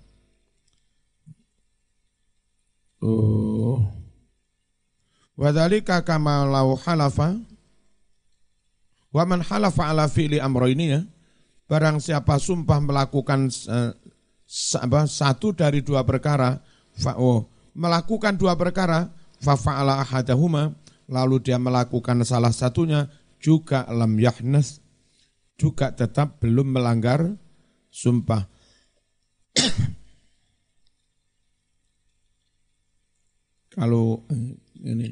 [3.00, 3.84] Oh.
[5.36, 7.36] Wadhalika kama lau halafa
[9.12, 11.00] wa man halafa ala fi'li amroini ya
[11.68, 13.92] barang siapa sumpah melakukan uh,
[15.08, 16.60] satu dari dua perkara
[17.20, 20.72] oh, melakukan dua perkara fa'ala ahadahuma
[21.06, 23.06] lalu dia melakukan salah satunya
[23.38, 24.80] juga lam yahnas
[25.56, 27.36] juga tetap belum melanggar
[27.88, 28.44] sumpah.
[33.76, 35.08] Kalau eh, ini.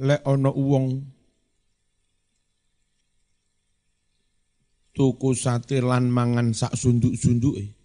[0.00, 0.86] Le ono uang
[4.96, 7.79] tuku sate lan mangan sak sunduk-sunduke.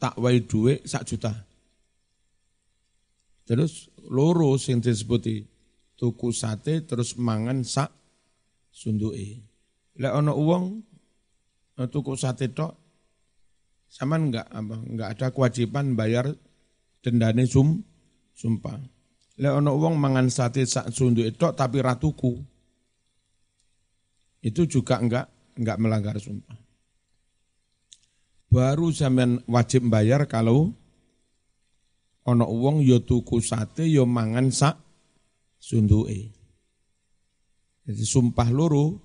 [0.00, 1.32] Tak wae dhuwit sak juta.
[3.44, 5.44] Terus loro sing disebut
[6.00, 7.92] tuku sate terus mangan sak
[8.72, 9.44] sunduke.
[10.00, 10.80] Lek ana wong
[11.76, 12.72] eh, tuku sate tok
[13.90, 16.32] sampean enggak apa enggak ada kewajiban bayar
[17.04, 17.84] dendane sum
[18.32, 18.80] sumpah.
[19.36, 22.40] Lek ana wong mangan sate sak sunduk itu tapi ratuku.
[24.40, 25.28] Itu juga enggak
[25.60, 26.69] enggak melanggar sumpah.
[28.50, 30.74] Baru zaman wajib bayar kalau
[32.26, 34.74] ana wong ya tuku sate ya mangan sak
[35.62, 36.34] sunduke.
[37.86, 38.98] Jadi sumpah loro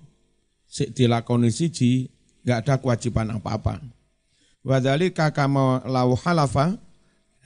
[0.66, 2.10] sik dilakoni siji
[2.42, 3.82] enggak ada kewajiban apa-apa.
[4.66, 6.74] Wadhalika kama lau halafa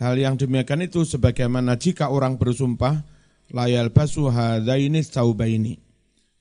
[0.00, 3.04] hal yang demikian itu sebagaimana jika orang bersumpah
[3.52, 5.76] layal basu hadaini saubaini.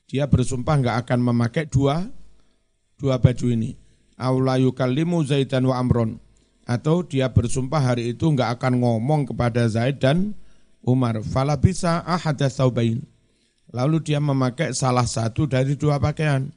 [0.08, 2.08] Dia bersumpah enggak akan memakai dua
[2.96, 3.89] dua baju ini.
[4.20, 6.20] Aulayu kalimu Zaidan wa Amron
[6.70, 10.38] atau dia bersumpah hari itu enggak akan ngomong kepada Zaid dan
[10.86, 11.24] Umar.
[11.26, 13.02] Fala bisa ahada saubain.
[13.74, 16.52] Lalu dia memakai salah satu dari dua pakaian.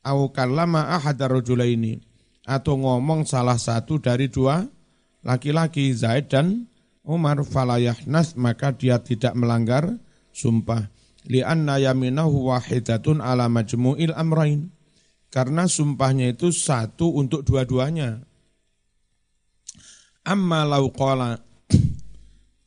[0.00, 1.28] Au kallama ahada
[1.68, 2.00] ini
[2.48, 4.64] atau ngomong salah satu dari dua
[5.20, 6.72] laki-laki Zaid dan
[7.04, 10.00] Umar falayahnas maka dia tidak melanggar
[10.32, 10.88] sumpah
[11.28, 14.72] li'anna yaminahu wahidatun ala majmu'il amrain
[15.30, 18.26] karena sumpahnya itu satu untuk dua-duanya
[20.20, 21.40] Amma lau qala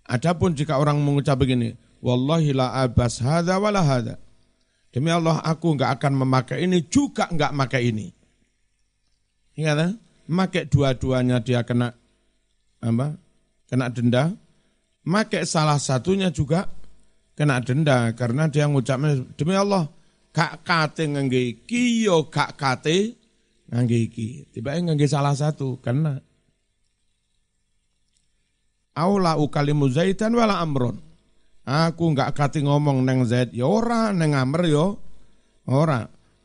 [0.04, 4.20] Adapun jika orang mengucap begini, wallahi la abas hadza wala hadza.
[4.92, 8.12] Demi Allah aku enggak akan memakai ini juga enggak pakai ini.
[9.58, 9.88] Ingat ya,
[10.28, 11.96] memakai dua-duanya dia kena
[12.84, 13.16] apa?
[13.66, 14.36] Kena denda.
[15.08, 16.68] Makai salah satunya juga
[17.34, 19.88] kena denda karena dia ngucapnya demi Allah
[20.34, 23.16] kak kate ngangge iki yo kak kate
[23.70, 24.50] ngangge iki.
[24.50, 26.20] Tiba ngangge salah satu karena
[28.94, 31.02] Aula ukalimu Zaidan wala Amron.
[31.64, 35.00] Aku enggak kati ngomong neng Zaid ya ora neng Amr yo
[35.66, 36.02] ya ora.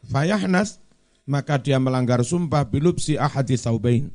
[0.08, 0.80] Fayahnas
[1.28, 4.08] maka dia melanggar sumpah bilupsi ahadi saubain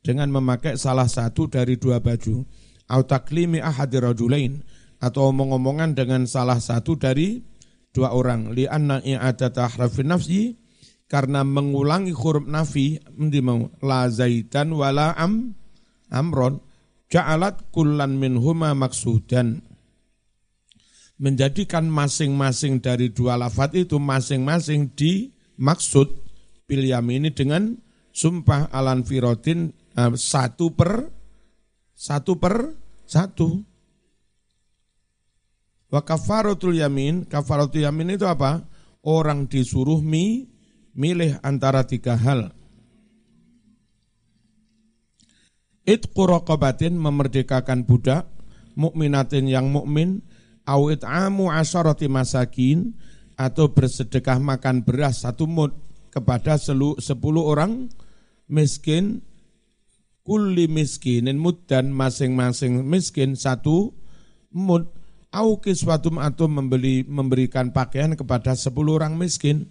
[0.00, 2.46] dengan memakai salah satu dari dua baju.
[2.88, 4.60] Au taklimi ahadi rajulain
[5.00, 7.40] atau omong-omongan dengan salah satu dari
[7.94, 8.50] dua orang.
[8.50, 10.58] Li anna i'adata harfi nafsi
[11.06, 12.98] karena mengulangi huruf nafi
[13.40, 15.54] mau la zaitan wala am
[16.10, 16.58] amron
[17.06, 19.62] ja'alat kullan minhuma maksudan
[21.22, 26.10] menjadikan masing-masing dari dua lafat itu masing-masing dimaksud
[26.66, 27.78] bil ini dengan
[28.10, 31.06] sumpah alan firotin uh, satu per
[31.94, 32.74] satu per
[33.06, 33.73] satu.
[35.94, 38.66] Wa kafaratul yamin, kafaratul yamin itu apa?
[39.06, 40.50] Orang disuruh mi,
[40.90, 42.50] milih antara tiga hal
[45.84, 48.26] Itqu raqabatin memerdekakan budak,
[48.74, 50.24] mukminatin yang mukmin,
[50.64, 52.96] au it'amu asyarati masakin
[53.36, 55.76] atau bersedekah makan beras satu mud
[56.08, 57.92] kepada sepuluh orang
[58.48, 59.20] miskin
[60.24, 63.92] kulli miskinin mud dan masing-masing miskin satu
[64.48, 65.03] mud
[65.34, 69.66] au kiswatum atau membeli memberikan pakaian kepada sepuluh orang miskin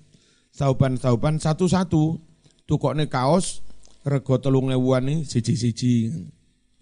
[0.52, 2.20] sauban-sauban satu-satu
[2.68, 3.64] tukoknya kaos
[4.04, 6.12] rego telung ewuan ini siji-siji.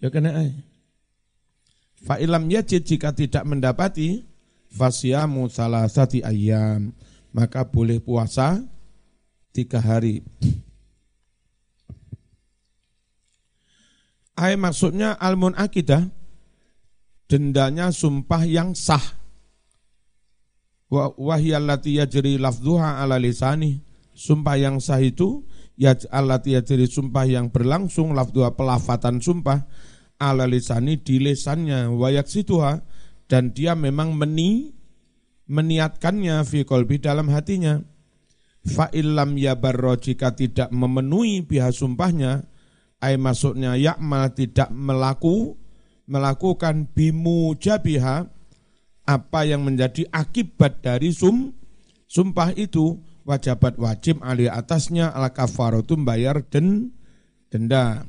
[0.02, 0.50] Ya kena ay.
[2.02, 4.26] Fa ilam yajid jika tidak mendapati
[4.74, 6.90] fasyamu sati ayam
[7.30, 8.58] maka boleh puasa
[9.54, 10.26] tiga hari.
[14.34, 16.10] Ay maksudnya almun akidah
[17.30, 19.02] dendanya sumpah yang sah.
[20.92, 23.80] Wahyallati yajri lafduha ala lisani.
[24.12, 25.44] Sumpah yang sah itu
[25.82, 29.64] ya allati jadi sumpah yang berlangsung lafdua pelafatan sumpah
[30.20, 32.84] ala lisani di lesannya wayak situha
[33.26, 34.70] dan dia memang meni
[35.48, 37.80] meniatkannya fi kolbi dalam hatinya
[38.62, 42.46] fa illam yabarro jika tidak memenuhi pihak sumpahnya
[43.02, 45.58] ay maksudnya yakmal tidak melaku
[46.06, 48.26] melakukan bimu jabiha
[49.02, 51.50] apa yang menjadi akibat dari sum
[52.06, 56.94] sumpah itu wajabat wajib ali atasnya al kafaratu bayar den
[57.50, 58.06] denda.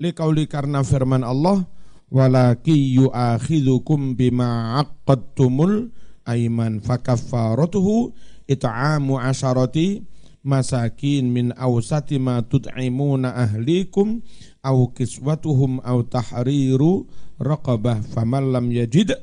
[0.00, 1.68] Likauli karena firman Allah
[2.08, 5.92] walaki yu'akhidhukum bima aqadtumul
[6.24, 8.16] aiman fakaffaratuhu
[8.48, 10.08] it'amu asharati
[10.40, 14.24] masakin min awsati ma tut'imuna ahlikum
[14.60, 17.08] aw kiswatuhum aw tahriru
[17.40, 19.16] raqabah faman lam yajid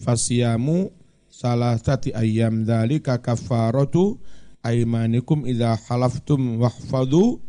[0.00, 0.88] fasiyamu
[1.28, 4.18] salasati ayyam dzalika kafaratu
[4.64, 7.44] aimanikum idza halaftum wahfadu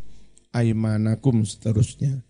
[0.52, 2.24] aimanakum seterusnya.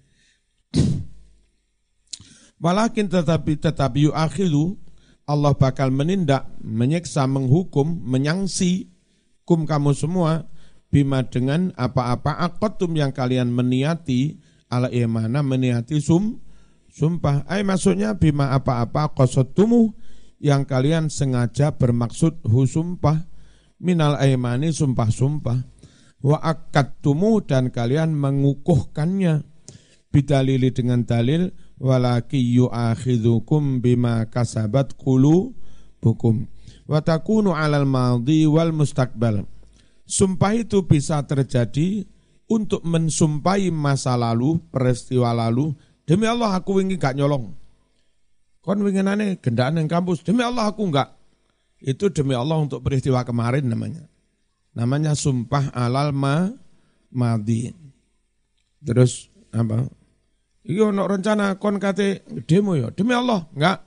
[2.62, 4.80] Walakin tetapi tetapi yuakhidu
[5.26, 8.94] Allah bakal menindak, menyiksa, menghukum, menyangsi
[9.42, 10.46] kum kamu semua
[10.94, 14.38] bima dengan apa-apa akotum yang kalian meniati
[14.70, 16.42] ala imana meniati sum
[16.92, 17.44] sumpah.
[17.46, 19.94] Ay maksudnya bima apa-apa kosotumu
[20.40, 23.28] yang kalian sengaja bermaksud husumpah
[23.80, 25.60] minal aimani sumpah-sumpah
[26.26, 29.46] wa akadtumu dan kalian mengukuhkannya
[30.10, 36.48] bidalili dengan dalil walaki yu'akhidhukum bima kasabat qulubukum
[36.88, 39.44] wa takunu 'alal madhi wal mustaqbal.
[40.06, 42.06] Sumpah itu bisa terjadi
[42.46, 45.74] untuk mensumpahi masa lalu, peristiwa lalu.
[46.06, 47.54] Demi Allah aku ingin gak nyolong.
[48.66, 50.26] Kon winginane gendaan yang kampus.
[50.26, 51.14] Demi Allah aku enggak.
[51.78, 54.10] Itu demi Allah untuk peristiwa kemarin namanya.
[54.74, 56.50] Namanya sumpah alal ma
[57.14, 57.70] madi.
[58.82, 59.86] Terus apa?
[60.66, 62.90] Iya ono rencana kon kate demo ya.
[62.90, 63.86] Demi Allah, enggak.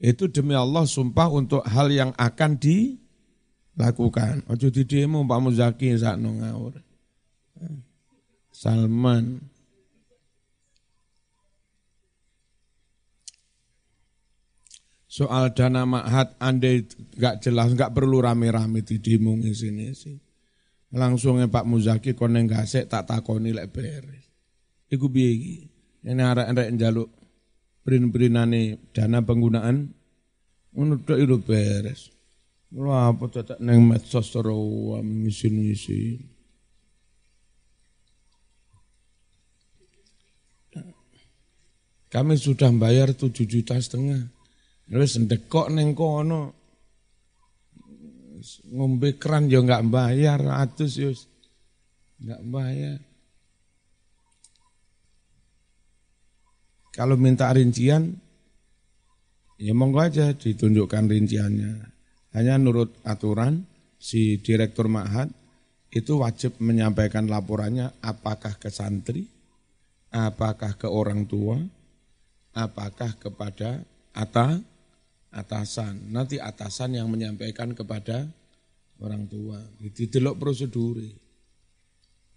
[0.00, 4.48] Itu demi Allah sumpah untuk hal yang akan dilakukan.
[4.48, 6.89] Ojo di demo Pak Muzaki sakno ngawur.
[8.50, 9.40] Salman.
[15.10, 16.86] Soal dana mahat andai
[17.18, 20.14] nggak jelas, nggak perlu rame-rame di demo sini sih.
[20.94, 24.26] Langsungnya Pak Muzaki koneng gasek tak takoni lek beres.
[24.90, 25.66] Iku biegi.
[26.00, 27.10] Ini arek-arek njaluk
[27.82, 29.90] prin-prinane dana penggunaan
[30.74, 32.10] ngono tok beres.
[32.70, 36.29] Lha apa tetek neng medsos terus ngisi-ngisi.
[42.10, 44.26] Kami sudah bayar tujuh juta setengah.
[44.90, 46.58] Terus ndekok neng kono.
[48.74, 51.30] Ngombe keran ya enggak bayar, atus yus.
[52.18, 52.98] Enggak bayar.
[56.90, 58.10] Kalau minta rincian,
[59.54, 61.72] ya monggo aja ditunjukkan rinciannya.
[62.34, 63.62] Hanya nurut aturan
[63.94, 65.30] si direktur Ma'had
[65.94, 69.30] itu wajib menyampaikan laporannya apakah ke santri,
[70.10, 71.58] apakah ke orang tua,
[72.54, 73.82] apakah kepada
[74.14, 74.60] ata
[75.30, 76.10] atasan.
[76.10, 78.26] Nanti atasan yang menyampaikan kepada
[79.00, 79.58] orang tua.
[79.80, 80.98] Itu delok prosedur.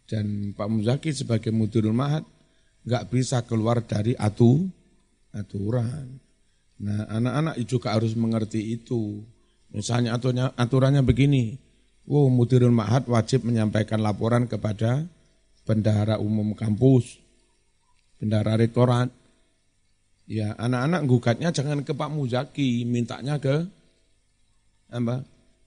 [0.06, 2.22] Dan Pak Muzaki sebagai mudirul mahat
[2.84, 4.68] nggak bisa keluar dari atu
[5.34, 6.20] aturan.
[6.84, 9.24] Nah, anak-anak juga harus mengerti itu.
[9.74, 11.58] Misalnya aturannya, aturannya begini,
[12.06, 15.08] wow, mudirul mahat wajib menyampaikan laporan kepada
[15.64, 17.18] bendahara umum kampus,
[18.20, 19.10] bendahara rektorat,
[20.24, 23.68] Ya, anak-anak gugatnya jangan ke Pak Muzaki, mintanya ke
[24.88, 25.26] apa?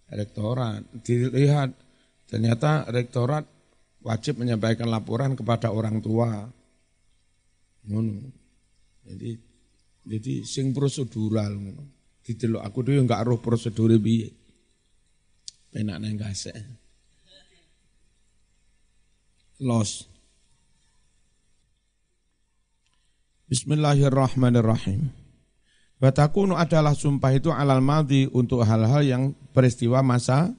[0.08, 0.86] Rektorat.
[1.04, 1.76] Dilihat
[2.30, 3.44] ternyata rektorat
[4.00, 6.48] wajib menyampaikan laporan kepada orang tua.
[7.90, 8.16] Ngono.
[9.06, 9.30] Jadi
[10.06, 11.84] jadi sing prosedural ngono.
[12.22, 14.30] Didelok aku dhewe enggak roh prosedur piye.
[15.70, 16.56] Penak nang gasek.
[19.60, 20.15] Los.
[23.46, 25.06] Bismillahirrahmanirrahim.
[26.02, 29.22] Batakunu adalah sumpah itu alal maldi untuk hal-hal yang
[29.54, 30.50] peristiwa masa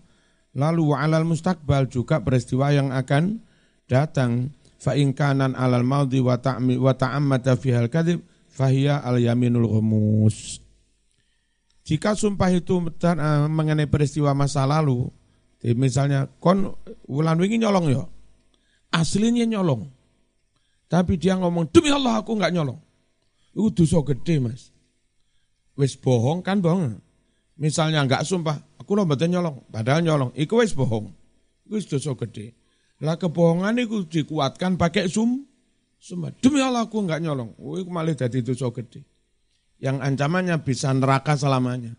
[0.56, 3.44] lalu wa alal mustakbal juga peristiwa yang akan
[3.92, 8.24] datang fa in kanan alal maldi wa ta'mi wa ta'ammata fi hal kadhib
[8.56, 10.64] fahiya al yaminul ghumus.
[11.84, 15.12] Jika sumpah itu eh, mengenai peristiwa masa lalu,
[15.76, 16.72] misalnya kon
[17.04, 18.08] wulan wingi nyolong ya.
[18.96, 19.97] Aslinya nyolong.
[20.88, 22.80] Tapi dia ngomong, demi Allah aku nggak nyolong.
[23.52, 24.72] Itu dosa gede mas.
[25.76, 26.98] Wis bohong kan bohong.
[27.60, 29.68] Misalnya nggak sumpah, aku lo betul nyolong.
[29.68, 31.12] Padahal nyolong, iku wis bohong.
[31.68, 32.56] Itu wis dosa gede.
[33.04, 35.46] Lah kebohongan itu dikuatkan pakai sum,
[36.00, 36.34] sumpah.
[36.40, 37.54] Demi Allah aku nggak nyolong.
[37.62, 39.06] Oh, itu malah jadi dosa gede.
[39.78, 41.94] Yang ancamannya bisa neraka selamanya.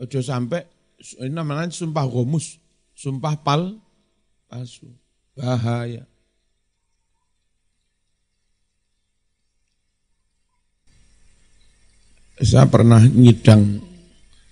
[0.00, 0.64] Ojo sampai
[1.20, 2.56] ini namanya sumpah gomus,
[2.96, 3.76] sumpah pal,
[4.48, 4.88] palsu,
[5.36, 6.08] bahaya.
[12.36, 13.80] Saya pernah nyidang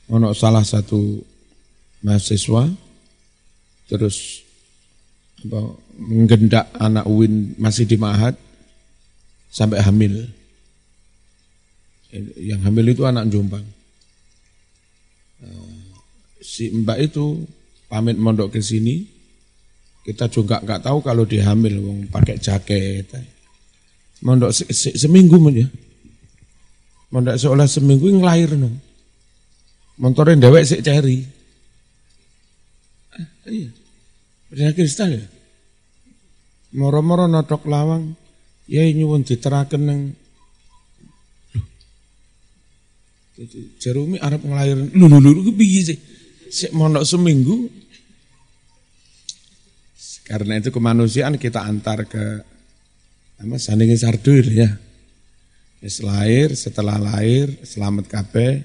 [0.09, 1.21] ono salah satu
[2.05, 2.69] mahasiswa
[3.89, 4.45] terus
[5.45, 5.61] apa
[6.01, 8.35] menggendak anak UIN masih di Mahat
[9.53, 10.25] sampai hamil.
[12.41, 13.67] Yang hamil itu anak Jombang.
[15.45, 15.79] Eh,
[16.41, 17.45] si Mbak itu
[17.91, 19.05] pamit mondok ke sini,
[20.03, 23.13] kita juga nggak tahu kalau dia hamil, pakai jaket.
[24.25, 25.69] Mondok se se seminggu ya
[27.15, 28.75] Mondok seolah seminggu ngelahir no.
[30.03, 31.23] Motorin dewek sik ceri.
[33.15, 33.71] Ah, iya.
[34.51, 35.27] Perdana kristal ya.
[36.75, 38.19] Moro-moro notok lawang,
[38.67, 40.01] ya nyuwun diteraken nang
[43.35, 45.99] Jadi Jerumi Arab ngelahir, lu lu lu piye sih?
[46.51, 47.67] Sik mondok seminggu.
[50.23, 52.43] Karena itu kemanusiaan kita antar ke
[53.43, 54.71] apa sandingin sardur ya.
[55.85, 58.65] Wis lahir, setelah lahir, selamat kabeh,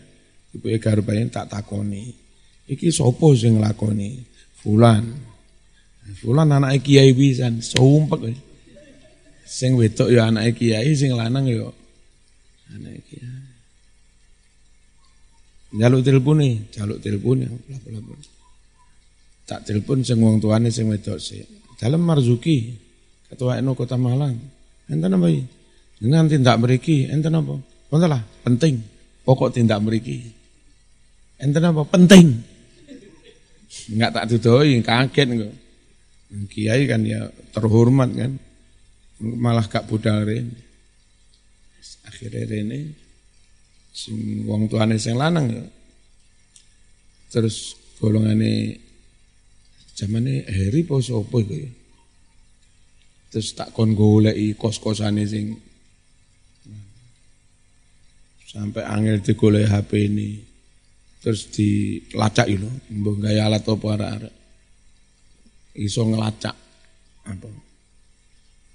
[0.56, 2.16] ibu rupanya tak takoni.
[2.64, 4.24] Iki sopo sing nglakoni?
[4.64, 5.04] Fulan.
[6.24, 8.32] Fulan anak kiai pisan, sumpek.
[9.44, 11.68] Sing wedok ya anake kiai, sing lanang ya
[12.72, 13.36] anake kiai.
[15.76, 16.08] Jaluk
[16.40, 17.52] nih, jaluk telepon ya,
[19.44, 21.44] Tak telepon sing wong tuane sing wedok sih.
[21.76, 22.80] Dalam Marzuki,
[23.28, 24.40] ketua NU Kota Malang.
[24.88, 25.59] Enten apa iki?
[26.00, 27.60] Nanti tindak mriki, enten apa?
[27.92, 28.80] Wonten penting.
[29.28, 30.32] Pokok tindak mriki.
[31.44, 31.84] Enten apa?
[31.84, 32.40] Penting.
[33.92, 35.56] Enggak tak dudoi, kaget kok.
[36.48, 38.32] Kiai kan ya terhormat kan.
[39.20, 40.56] Malah gak budal rene.
[42.08, 42.80] Akhirnya rene
[43.92, 45.64] sing wong tuane sing lanang ya.
[47.30, 48.80] Terus golongane
[50.00, 51.72] zamane Heri po sapa iku ya.
[53.36, 55.69] Terus tak kon kos-kosane sing
[58.50, 60.30] sampai angel digolek HP ini.
[61.20, 64.36] Terus dilacak itu, mbok gawe alat apa arek-arek.
[65.76, 66.56] Iso ngelacak
[67.30, 67.50] apa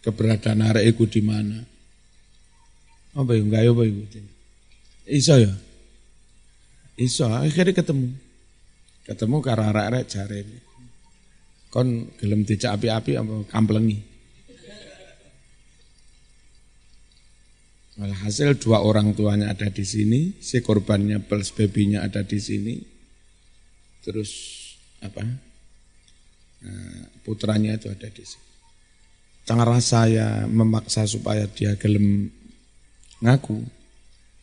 [0.04, 1.58] keberadaan arek iku di mana.
[3.16, 4.02] Apa yang gawe apa iku?
[5.08, 5.52] Iso ya?
[7.00, 8.12] Iso, akhirnya ketemu.
[9.08, 10.40] Ketemu karo arek-arek jare.
[11.72, 14.13] Kon gelem dijak api-api apa kamplengi.
[17.94, 22.74] Malah hasil dua orang tuanya ada di sini, si korbannya plus babynya ada di sini.
[24.02, 24.30] Terus
[24.98, 25.22] apa?
[26.64, 28.46] Nah, putranya itu ada di sini.
[29.46, 32.32] Cara saya memaksa supaya dia gelem
[33.22, 33.62] ngaku,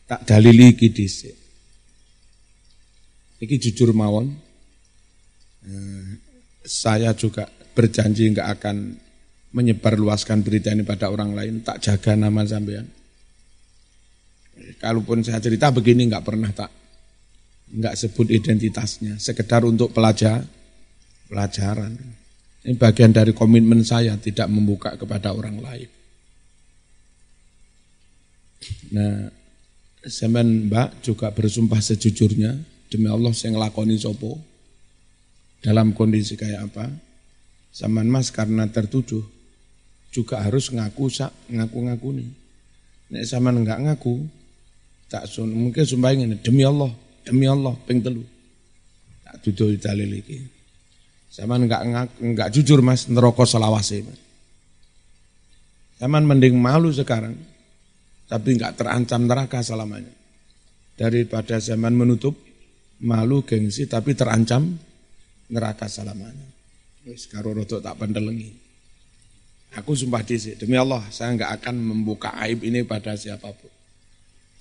[0.08, 1.36] tak dalili iki dhisik.
[3.42, 4.32] Iki jujur mawon.
[5.66, 6.08] Eh,
[6.62, 8.96] saya juga berjanji enggak akan
[9.52, 13.01] menyebarluaskan berita ini pada orang lain, tak jaga nama sampean.
[14.78, 16.70] Kalaupun saya cerita begini enggak pernah tak
[17.72, 20.44] enggak sebut identitasnya, sekedar untuk pelajar
[21.32, 21.96] pelajaran.
[22.62, 25.90] Ini bagian dari komitmen saya tidak membuka kepada orang lain.
[28.94, 29.26] Nah,
[30.02, 32.58] Semen Mbak juga bersumpah sejujurnya
[32.90, 34.34] demi Allah saya ngelakoni sopo
[35.62, 36.86] dalam kondisi kayak apa.
[37.72, 39.24] Saman Mas karena tertuduh
[40.12, 42.30] juga harus ngaku sak ngaku-ngaku nih.
[43.16, 44.28] Nek saman enggak ngaku
[45.12, 46.88] tak sun mungkin sumpah ini demi Allah,
[47.20, 48.24] demi Allah ping telu.
[49.28, 50.40] Tak tuduh dalil iki.
[51.28, 51.84] Saman enggak
[52.16, 54.20] enggak jujur Mas neraka selawase Mas.
[56.00, 57.36] Saman mending malu sekarang
[58.24, 60.08] tapi enggak terancam neraka selamanya.
[60.96, 62.32] Daripada zaman menutup,
[63.04, 64.80] malu gengsi tapi terancam
[65.52, 66.48] neraka selamanya.
[67.04, 68.48] Wis karo rotok tak pendelengi.
[69.76, 73.72] Aku sumpah disi, demi Allah saya enggak akan membuka aib ini pada siapa pun.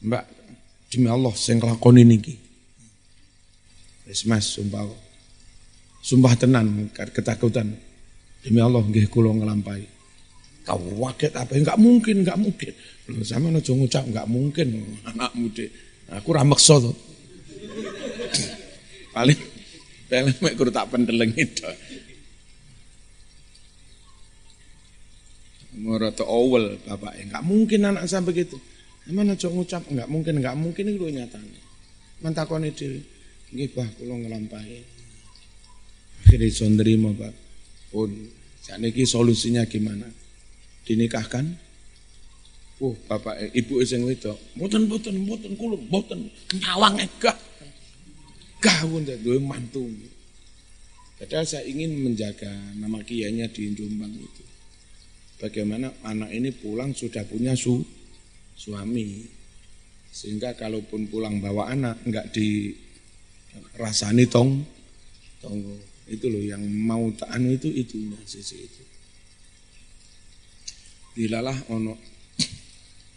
[0.01, 0.40] Mbak,
[0.91, 2.35] demi Allah saya ngelakoni niki.
[4.11, 4.83] Wis Mas sumpah.
[6.03, 7.71] Sumpah tenan ketakutan.
[8.43, 9.87] Demi Allah nggih kula nglampahi.
[10.67, 11.57] Kau waket apa?
[11.57, 12.73] Enggak mungkin, enggak mungkin.
[13.09, 14.67] Loh, sama aja ngucap enggak mungkin
[15.09, 15.65] anak muda.
[16.19, 16.95] Aku ramakso tuh.
[19.15, 19.39] paling
[20.11, 21.65] paling mek kur tak pendeleng itu.
[25.81, 28.59] Murata awal bapak, enggak mungkin anak saya begitu.
[29.09, 31.61] Mana aja ngucap enggak mungkin, enggak mungkin itu nyatanya.
[32.21, 33.01] Mantakoni dhewe.
[33.51, 34.79] Nggih Bah, kula nglampahi.
[36.21, 37.33] Akhirnya sondri mau Pak.
[37.91, 38.13] Pun
[38.61, 40.05] sakniki solusinya gimana?
[40.85, 41.45] dinikahkan
[42.81, 47.37] Oh, bapak ibu sing wedok, mboten mboten mboten kula mboten nyawang gak.
[48.57, 49.85] Gawon dua mantu.
[51.21, 52.49] Padahal saya ingin menjaga
[52.81, 54.43] nama kiainya di Jombang itu.
[55.37, 57.85] Bagaimana anak ini pulang sudah punya su,
[58.61, 59.25] suami.
[60.13, 62.77] Sehingga kalaupun pulang bawa anak enggak di
[63.81, 64.61] rasani tong
[65.41, 65.81] tonggo.
[66.05, 68.91] Itu loh yang mau tak anu itu itunya sisi itu
[71.11, 71.99] dilalah ono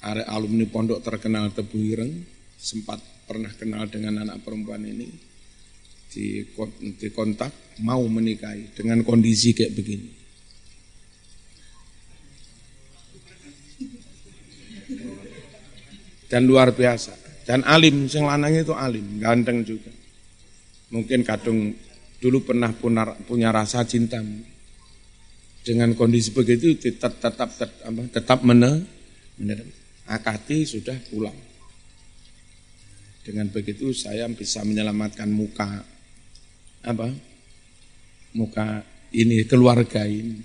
[0.04, 2.12] are alumni pondok terkenal Tebu Ireng
[2.58, 5.08] sempat pernah kenal dengan anak perempuan ini
[6.14, 7.50] di kontak
[7.82, 10.23] mau menikahi dengan kondisi kayak begini.
[16.34, 17.14] Dan luar biasa.
[17.46, 19.94] Dan alim, sing lanangnya itu alim, ganteng juga.
[20.90, 21.70] Mungkin kadung
[22.18, 22.74] dulu pernah
[23.22, 24.18] punya rasa cinta
[25.62, 28.82] dengan kondisi begitu tetap tetap tetap, tetap mene,
[30.10, 31.36] akati sudah pulang.
[33.22, 35.86] Dengan begitu saya bisa menyelamatkan muka
[36.82, 37.08] apa?
[38.34, 38.82] Muka
[39.14, 40.42] ini keluarga ini.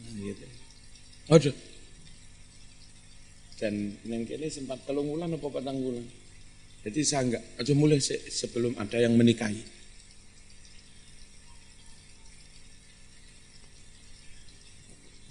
[0.00, 1.52] Nah, gitu.
[3.62, 6.02] Dan yang kini sempat telung bulan apa petang bulan.
[6.82, 9.82] Jadi saya enggak, aja mulai sebelum ada yang menikahi.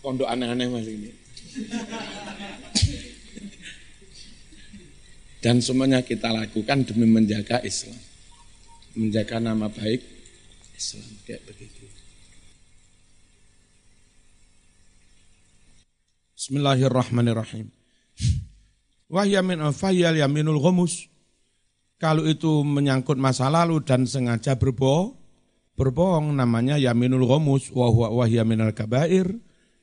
[0.02, 1.14] pondok aneh-aneh mas ini.
[5.42, 7.98] Dan semuanya kita lakukan demi menjaga Islam.
[8.98, 10.02] Menjaga nama baik
[10.78, 11.10] Islam.
[11.26, 11.86] Kayak begitu.
[16.38, 17.81] Bismillahirrahmanirrahim.
[19.12, 21.12] Wahya min fahyal yaminul ghumus.
[22.00, 25.14] Kalau itu menyangkut masa lalu dan sengaja berbohong,
[25.78, 28.26] berbohong namanya yaminul ghumus wa huwa
[28.72, 29.30] kabair.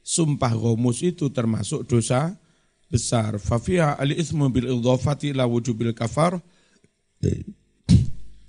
[0.02, 2.40] Sumpah ghumus itu termasuk dosa
[2.88, 3.36] besar.
[3.36, 6.40] Fafiha al-ismu bil idhafati la wujubil kafar.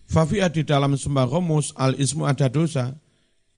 [0.10, 2.96] Fafiha di dalam sembah romus al-ismu ada dosa.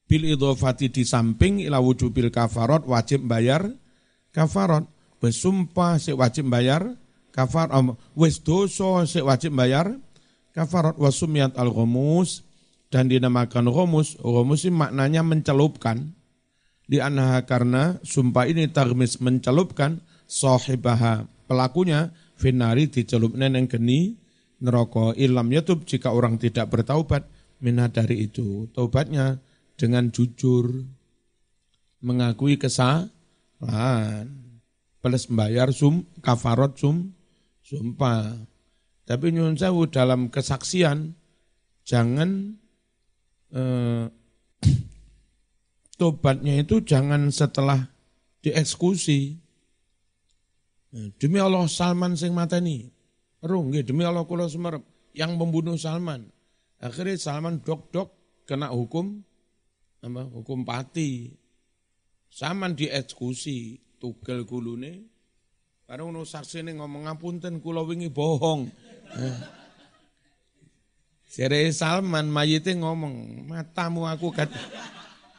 [0.09, 3.69] Bil idhafati di samping ila wujubil kafarot wajib bayar
[4.36, 4.89] kafarot.
[5.22, 6.97] Besumpah si wajib bayar
[7.30, 9.93] kafar um, wis dosa si wajib bayar
[10.51, 12.41] kafarot wasumiyat al romus
[12.89, 14.17] dan dinamakan romus.
[14.19, 16.17] Romus ini maknanya mencelupkan.
[16.89, 24.19] Di anha karena sumpah ini tarmis mencelupkan sahibaha pelakunya finari dicelup neneng geni
[24.59, 27.24] neraka ilam yatub jika orang tidak bertaubat
[27.63, 29.39] minah dari itu taubatnya
[29.80, 30.84] dengan jujur
[32.03, 34.50] mengakui kesalahan
[35.01, 37.11] plus membayar sum kafarot sum
[37.65, 38.37] sumpah
[39.03, 41.17] tapi nyun sewu dalam kesaksian
[41.83, 42.55] jangan
[43.51, 44.05] eh,
[45.99, 47.89] tobatnya itu jangan setelah
[48.45, 49.41] dieksekusi
[50.91, 52.91] Demi Allah Salman sing mateni.
[53.41, 54.83] Rung demi Allah kula Sumerep
[55.15, 56.27] yang membunuh Salman.
[56.83, 58.11] Akhirnya Salman dok-dok
[58.43, 59.23] kena hukum
[60.03, 60.21] apa?
[60.27, 61.31] Hukum pati.
[62.31, 65.05] Salman dieksekusi, tugel gulune.
[65.85, 68.65] Bareng ono saksine ngomong ngapunten kula wingi bohong.
[69.13, 69.39] Eh.
[71.29, 74.49] Sere Salman mayite ngomong, "Matamu aku kad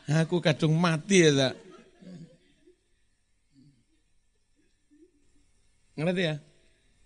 [0.06, 1.50] aku kadung mati ya."
[5.92, 6.36] Ngerti ya?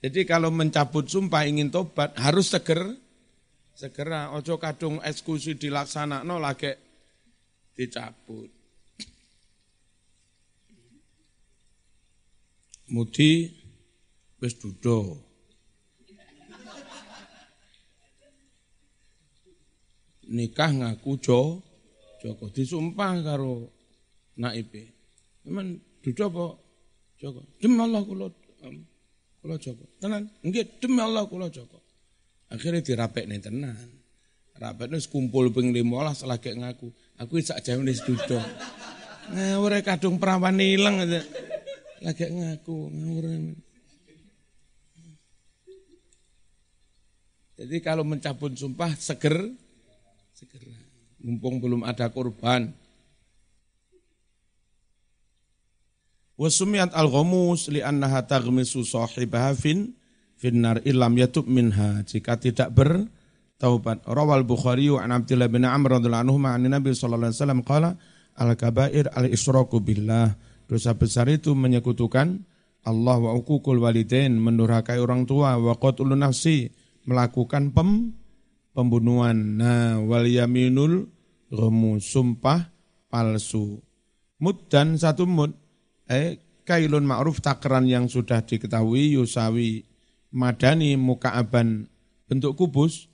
[0.07, 2.95] Jadi kalau mencabut sumpah ingin tobat harus seger,
[3.75, 4.31] segera.
[4.39, 6.71] Ojo kadung eksekusi dilaksana, no lagi
[7.75, 8.56] dicabut.
[12.87, 13.51] Mudi
[14.39, 15.19] wis dudo.
[20.27, 21.63] Nikah ngaku jo,
[22.19, 23.71] Joko disumpah karo
[24.39, 24.91] naibe.
[25.47, 26.47] Cuman dudo apa?
[27.23, 27.41] Joko.
[27.63, 28.27] Demi Allah kula
[29.43, 29.87] kula Joko.
[30.03, 31.79] Tenan, nggih demi Allah kula Joko.
[32.51, 33.79] Akhirnya dirapekne tenan.
[34.59, 36.87] Rapekne kumpul ping 15 lagi ngaku.
[37.23, 38.43] Aku sak jam wis dudo.
[39.31, 41.03] Ngawur kadung perawan ilang.
[42.05, 43.27] Lagi ngaku ngawur.
[47.57, 49.33] Jadi kalau mencabut sumpah seger,
[50.37, 50.77] segera.
[51.25, 52.69] Mumpung belum ada korban.
[56.37, 59.97] Wasumiyat al-ghamus li'annaha taghmisu sahibaha fin
[60.37, 64.05] finnar illam yatub minha jika tidak bertaubat.
[64.05, 67.97] Rawal Bukhari an Abdullah bin Amr radhiyallahu anhu an Nabi sallallahu alaihi wasallam qala
[68.37, 70.37] al-kabair al-isyraku billah.
[70.67, 72.43] Dosa besar itu menyekutukan
[72.87, 76.71] Allah wa uququl walidain mendurhakai orang tua wa qatlun nafsi
[77.07, 78.15] melakukan pem,
[78.75, 79.59] pembunuhan.
[79.59, 81.11] Nah, wal yaminul
[81.51, 82.71] ghamus sumpah
[83.11, 83.83] palsu.
[84.43, 85.55] Mud dan satu mud
[86.11, 89.87] eh kailun ma'ruf takaran yang sudah diketahui yusawi
[90.35, 91.87] madani muka aban
[92.27, 93.07] bentuk kubus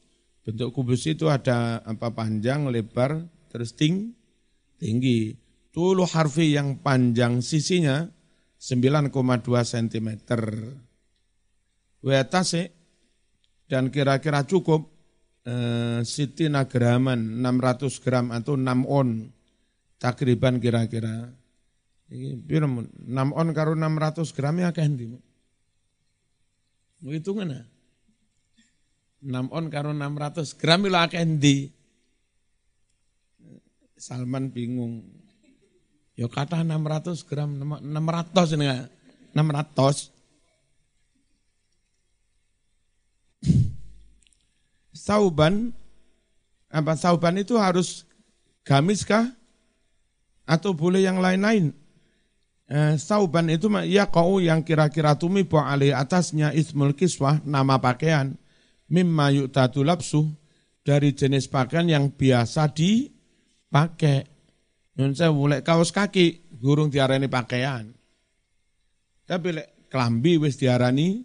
[0.43, 4.17] bentuk kubus itu ada apa panjang lebar terus ting,
[4.81, 5.37] tinggi
[5.73, 8.07] tulu harfi yang panjang sisinya
[8.61, 9.11] 9,2
[9.49, 10.09] cm
[12.03, 12.63] Wetase
[13.67, 14.91] dan kira-kira cukup
[15.49, 19.09] eh, siti nagraman 600 gram atau 6 on
[19.97, 21.31] takriban kira-kira
[22.45, 25.07] piro 6 on karo 600 gram ya akeh ndi?
[27.03, 27.65] Hitungan
[29.23, 31.57] 6 on karo 600 gram lho akeh ndi?
[33.97, 35.22] Salman bingung.
[36.13, 38.67] Ya kata 600 gram, 600 ini
[39.33, 40.13] 600.
[44.93, 45.73] Sauban,
[46.69, 48.05] apa sauban itu harus
[48.63, 49.33] gamis kah?
[50.45, 51.73] Atau boleh yang lain-lain?
[52.73, 58.33] eh, sauban itu ya kau yang kira-kira tumibo alih atasnya ismul kiswah nama pakaian
[58.89, 60.25] mimma yu'tatu lapsuh
[60.81, 64.32] dari jenis pakaian yang biasa dipakai.
[64.93, 67.89] Nun saya mulai kaos kaki gurung diarani pakaian.
[69.25, 71.25] Tapi lek kelambi wis diarani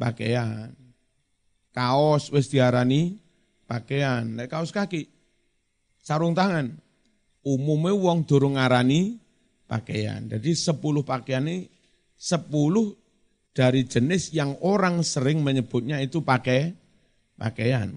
[0.00, 0.72] pakaian.
[1.76, 3.20] Kaos wis diarani
[3.68, 4.40] pakaian.
[4.40, 5.04] Lek kaos kaki
[6.00, 6.72] sarung tangan
[7.44, 9.20] umumnya wong durung ngarani
[9.68, 10.24] pakaian.
[10.32, 11.68] Jadi sepuluh pakaian ini
[12.16, 12.96] sepuluh
[13.52, 16.72] dari jenis yang orang sering menyebutnya itu pakai
[17.36, 17.92] pakaian.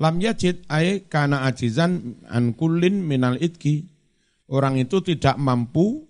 [0.00, 3.88] Lam yajid ay kana ajizan an kullin minal itki.
[4.52, 6.04] Orang itu tidak mampu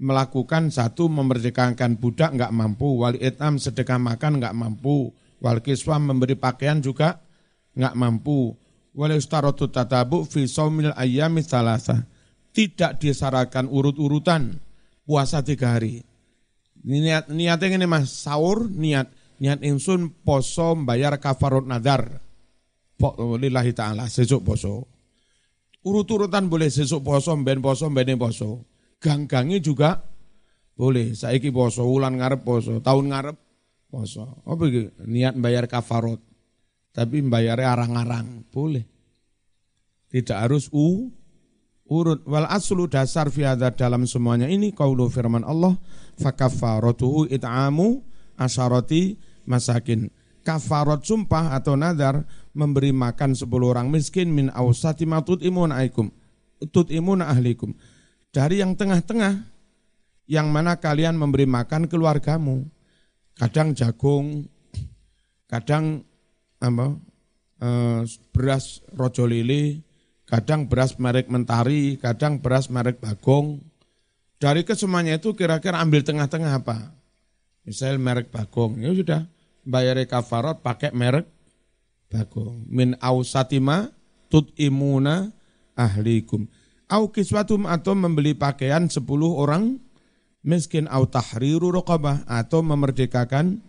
[0.00, 6.36] melakukan satu memerdekakan budak nggak mampu, wal itam sedekah makan nggak mampu, wal kiswa memberi
[6.36, 7.20] pakaian juga
[7.76, 8.56] nggak mampu.
[8.96, 12.04] Wal ustarotu tatabu fi saumil ayyami salasa.
[12.50, 14.58] Tidak disyaratkan urut-urutan
[15.06, 16.02] puasa tiga hari
[16.80, 22.24] Niat niatnya ini Mas, sahur niat niat insun poso bayar kafarot nadar.
[23.40, 24.84] Lillahi taala sesuk poso.
[25.80, 28.68] Urut-urutan boleh sesuk poso, ben poso, ben poso.
[29.00, 29.96] Gang-gangi juga
[30.76, 31.16] boleh.
[31.16, 33.36] Saiki poso, ulan ngarep poso, tahun ngarep
[33.88, 34.44] poso.
[34.44, 36.20] Oh begitu, niat bayar kafarot.
[36.92, 38.84] Tapi bayarnya arang-arang, boleh.
[40.10, 41.08] Tidak harus u,
[41.90, 45.74] urut wal aslu dasar fi dalam semuanya ini qaulu firman Allah
[46.22, 48.02] fakaffaratuhu it'amu
[48.38, 50.06] asyarati masakin
[50.46, 52.22] kafarat sumpah atau nadar
[52.56, 53.86] memberi makan 10 orang.
[53.88, 56.10] Miskin min awsati matut imun aikum
[56.68, 57.72] tut imun ahlikum.
[58.30, 59.48] Dari yang tengah-tengah
[60.30, 62.68] yang mana kalian memberi makan keluargamu.
[63.34, 64.44] Kadang jagung
[65.48, 66.04] kadang
[66.60, 66.92] apa
[67.58, 69.80] eh, beras rojo lili
[70.30, 73.58] Kadang beras merek Mentari, kadang beras merek Bagong.
[74.38, 76.94] Dari kesemuanya itu kira-kira ambil tengah-tengah apa?
[77.66, 79.26] Misal merek Bagong, ya sudah.
[79.66, 81.26] Bayar kafarat pakai merek
[82.10, 82.66] Bagong.
[82.66, 83.94] Min ausatima
[84.26, 85.30] tut imuna
[85.78, 86.50] ahlikum.
[86.90, 89.78] Au kiswatum atau membeli pakaian 10 orang
[90.42, 93.62] miskin au tahriru rokabah atau memerdekakan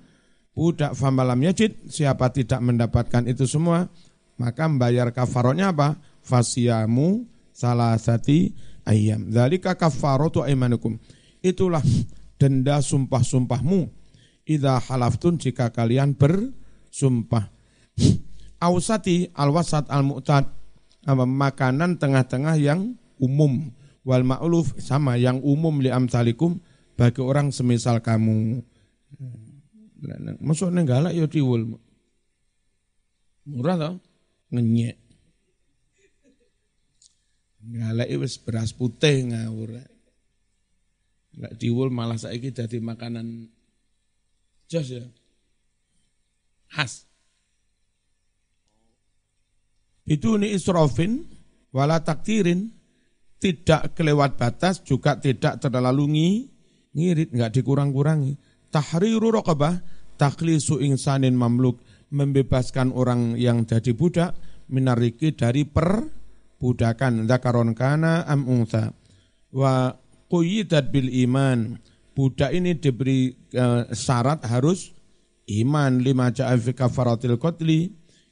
[0.58, 3.94] budak famalam yajid siapa tidak mendapatkan itu semua
[4.42, 6.02] maka membayar kafarotnya apa?
[6.26, 8.58] fasiyamu salasati
[8.90, 9.30] ayam.
[9.30, 10.98] Dzalika kafaratu aimanukum.
[11.42, 11.82] Itulah
[12.42, 13.90] denda sumpah-sumpahmu.
[14.50, 17.54] Idza halaftun jika kalian bersumpah.
[18.62, 20.46] Ausati al-wasat al-mu'tad.
[21.10, 23.74] Makanan tengah-tengah yang umum.
[24.06, 26.62] Wal ma'luf sama yang umum li amsalikum
[26.98, 28.62] bagi orang semisal kamu.
[30.42, 31.78] Masuk nenggala ya diwul.
[33.46, 33.96] Murah tau?
[34.54, 34.98] Ngenyek.
[37.62, 39.86] Ngalai wis beras putih ngawur.
[41.38, 43.54] Lek diwul malah saiki jadi makanan
[44.66, 45.06] jos ya.
[46.74, 47.06] Khas.
[50.06, 51.26] Itu ni israfin
[51.72, 52.72] wala taktirin
[53.42, 56.06] tidak kelewat batas juga tidak terlalu
[56.94, 58.38] ngirit enggak dikurang-kurangi.
[58.72, 59.82] Tahriru raqabah
[60.16, 61.82] taklisu insanin mamluk
[62.14, 64.38] membebaskan orang yang jadi budak
[64.72, 66.06] minariki dari per
[66.62, 68.94] budakan zakaron kana am unsa
[69.52, 69.92] wa
[70.30, 71.82] quyidat bil iman.
[72.12, 74.92] Budak ini diberi uh, syarat harus
[75.48, 76.04] iman.
[76.04, 77.88] Lima ja'a fi kafaratil qatli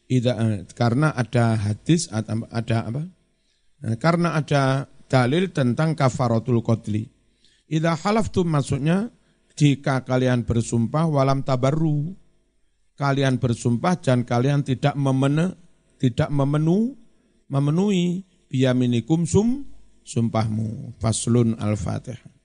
[0.09, 3.05] ida, uh, karena ada hadis ada, apa
[3.85, 7.05] uh, karena ada dalil tentang kafaratul qatli
[7.69, 9.13] idza halaftum maksudnya
[9.53, 12.17] jika kalian bersumpah walam tabarru
[12.99, 15.55] kalian bersumpah dan kalian tidak memene,
[15.95, 16.99] tidak memenu
[17.47, 19.63] memenuhi biyaminikum sum
[20.03, 20.99] sumpahmu.
[20.99, 22.38] Faslun al-Fatihah.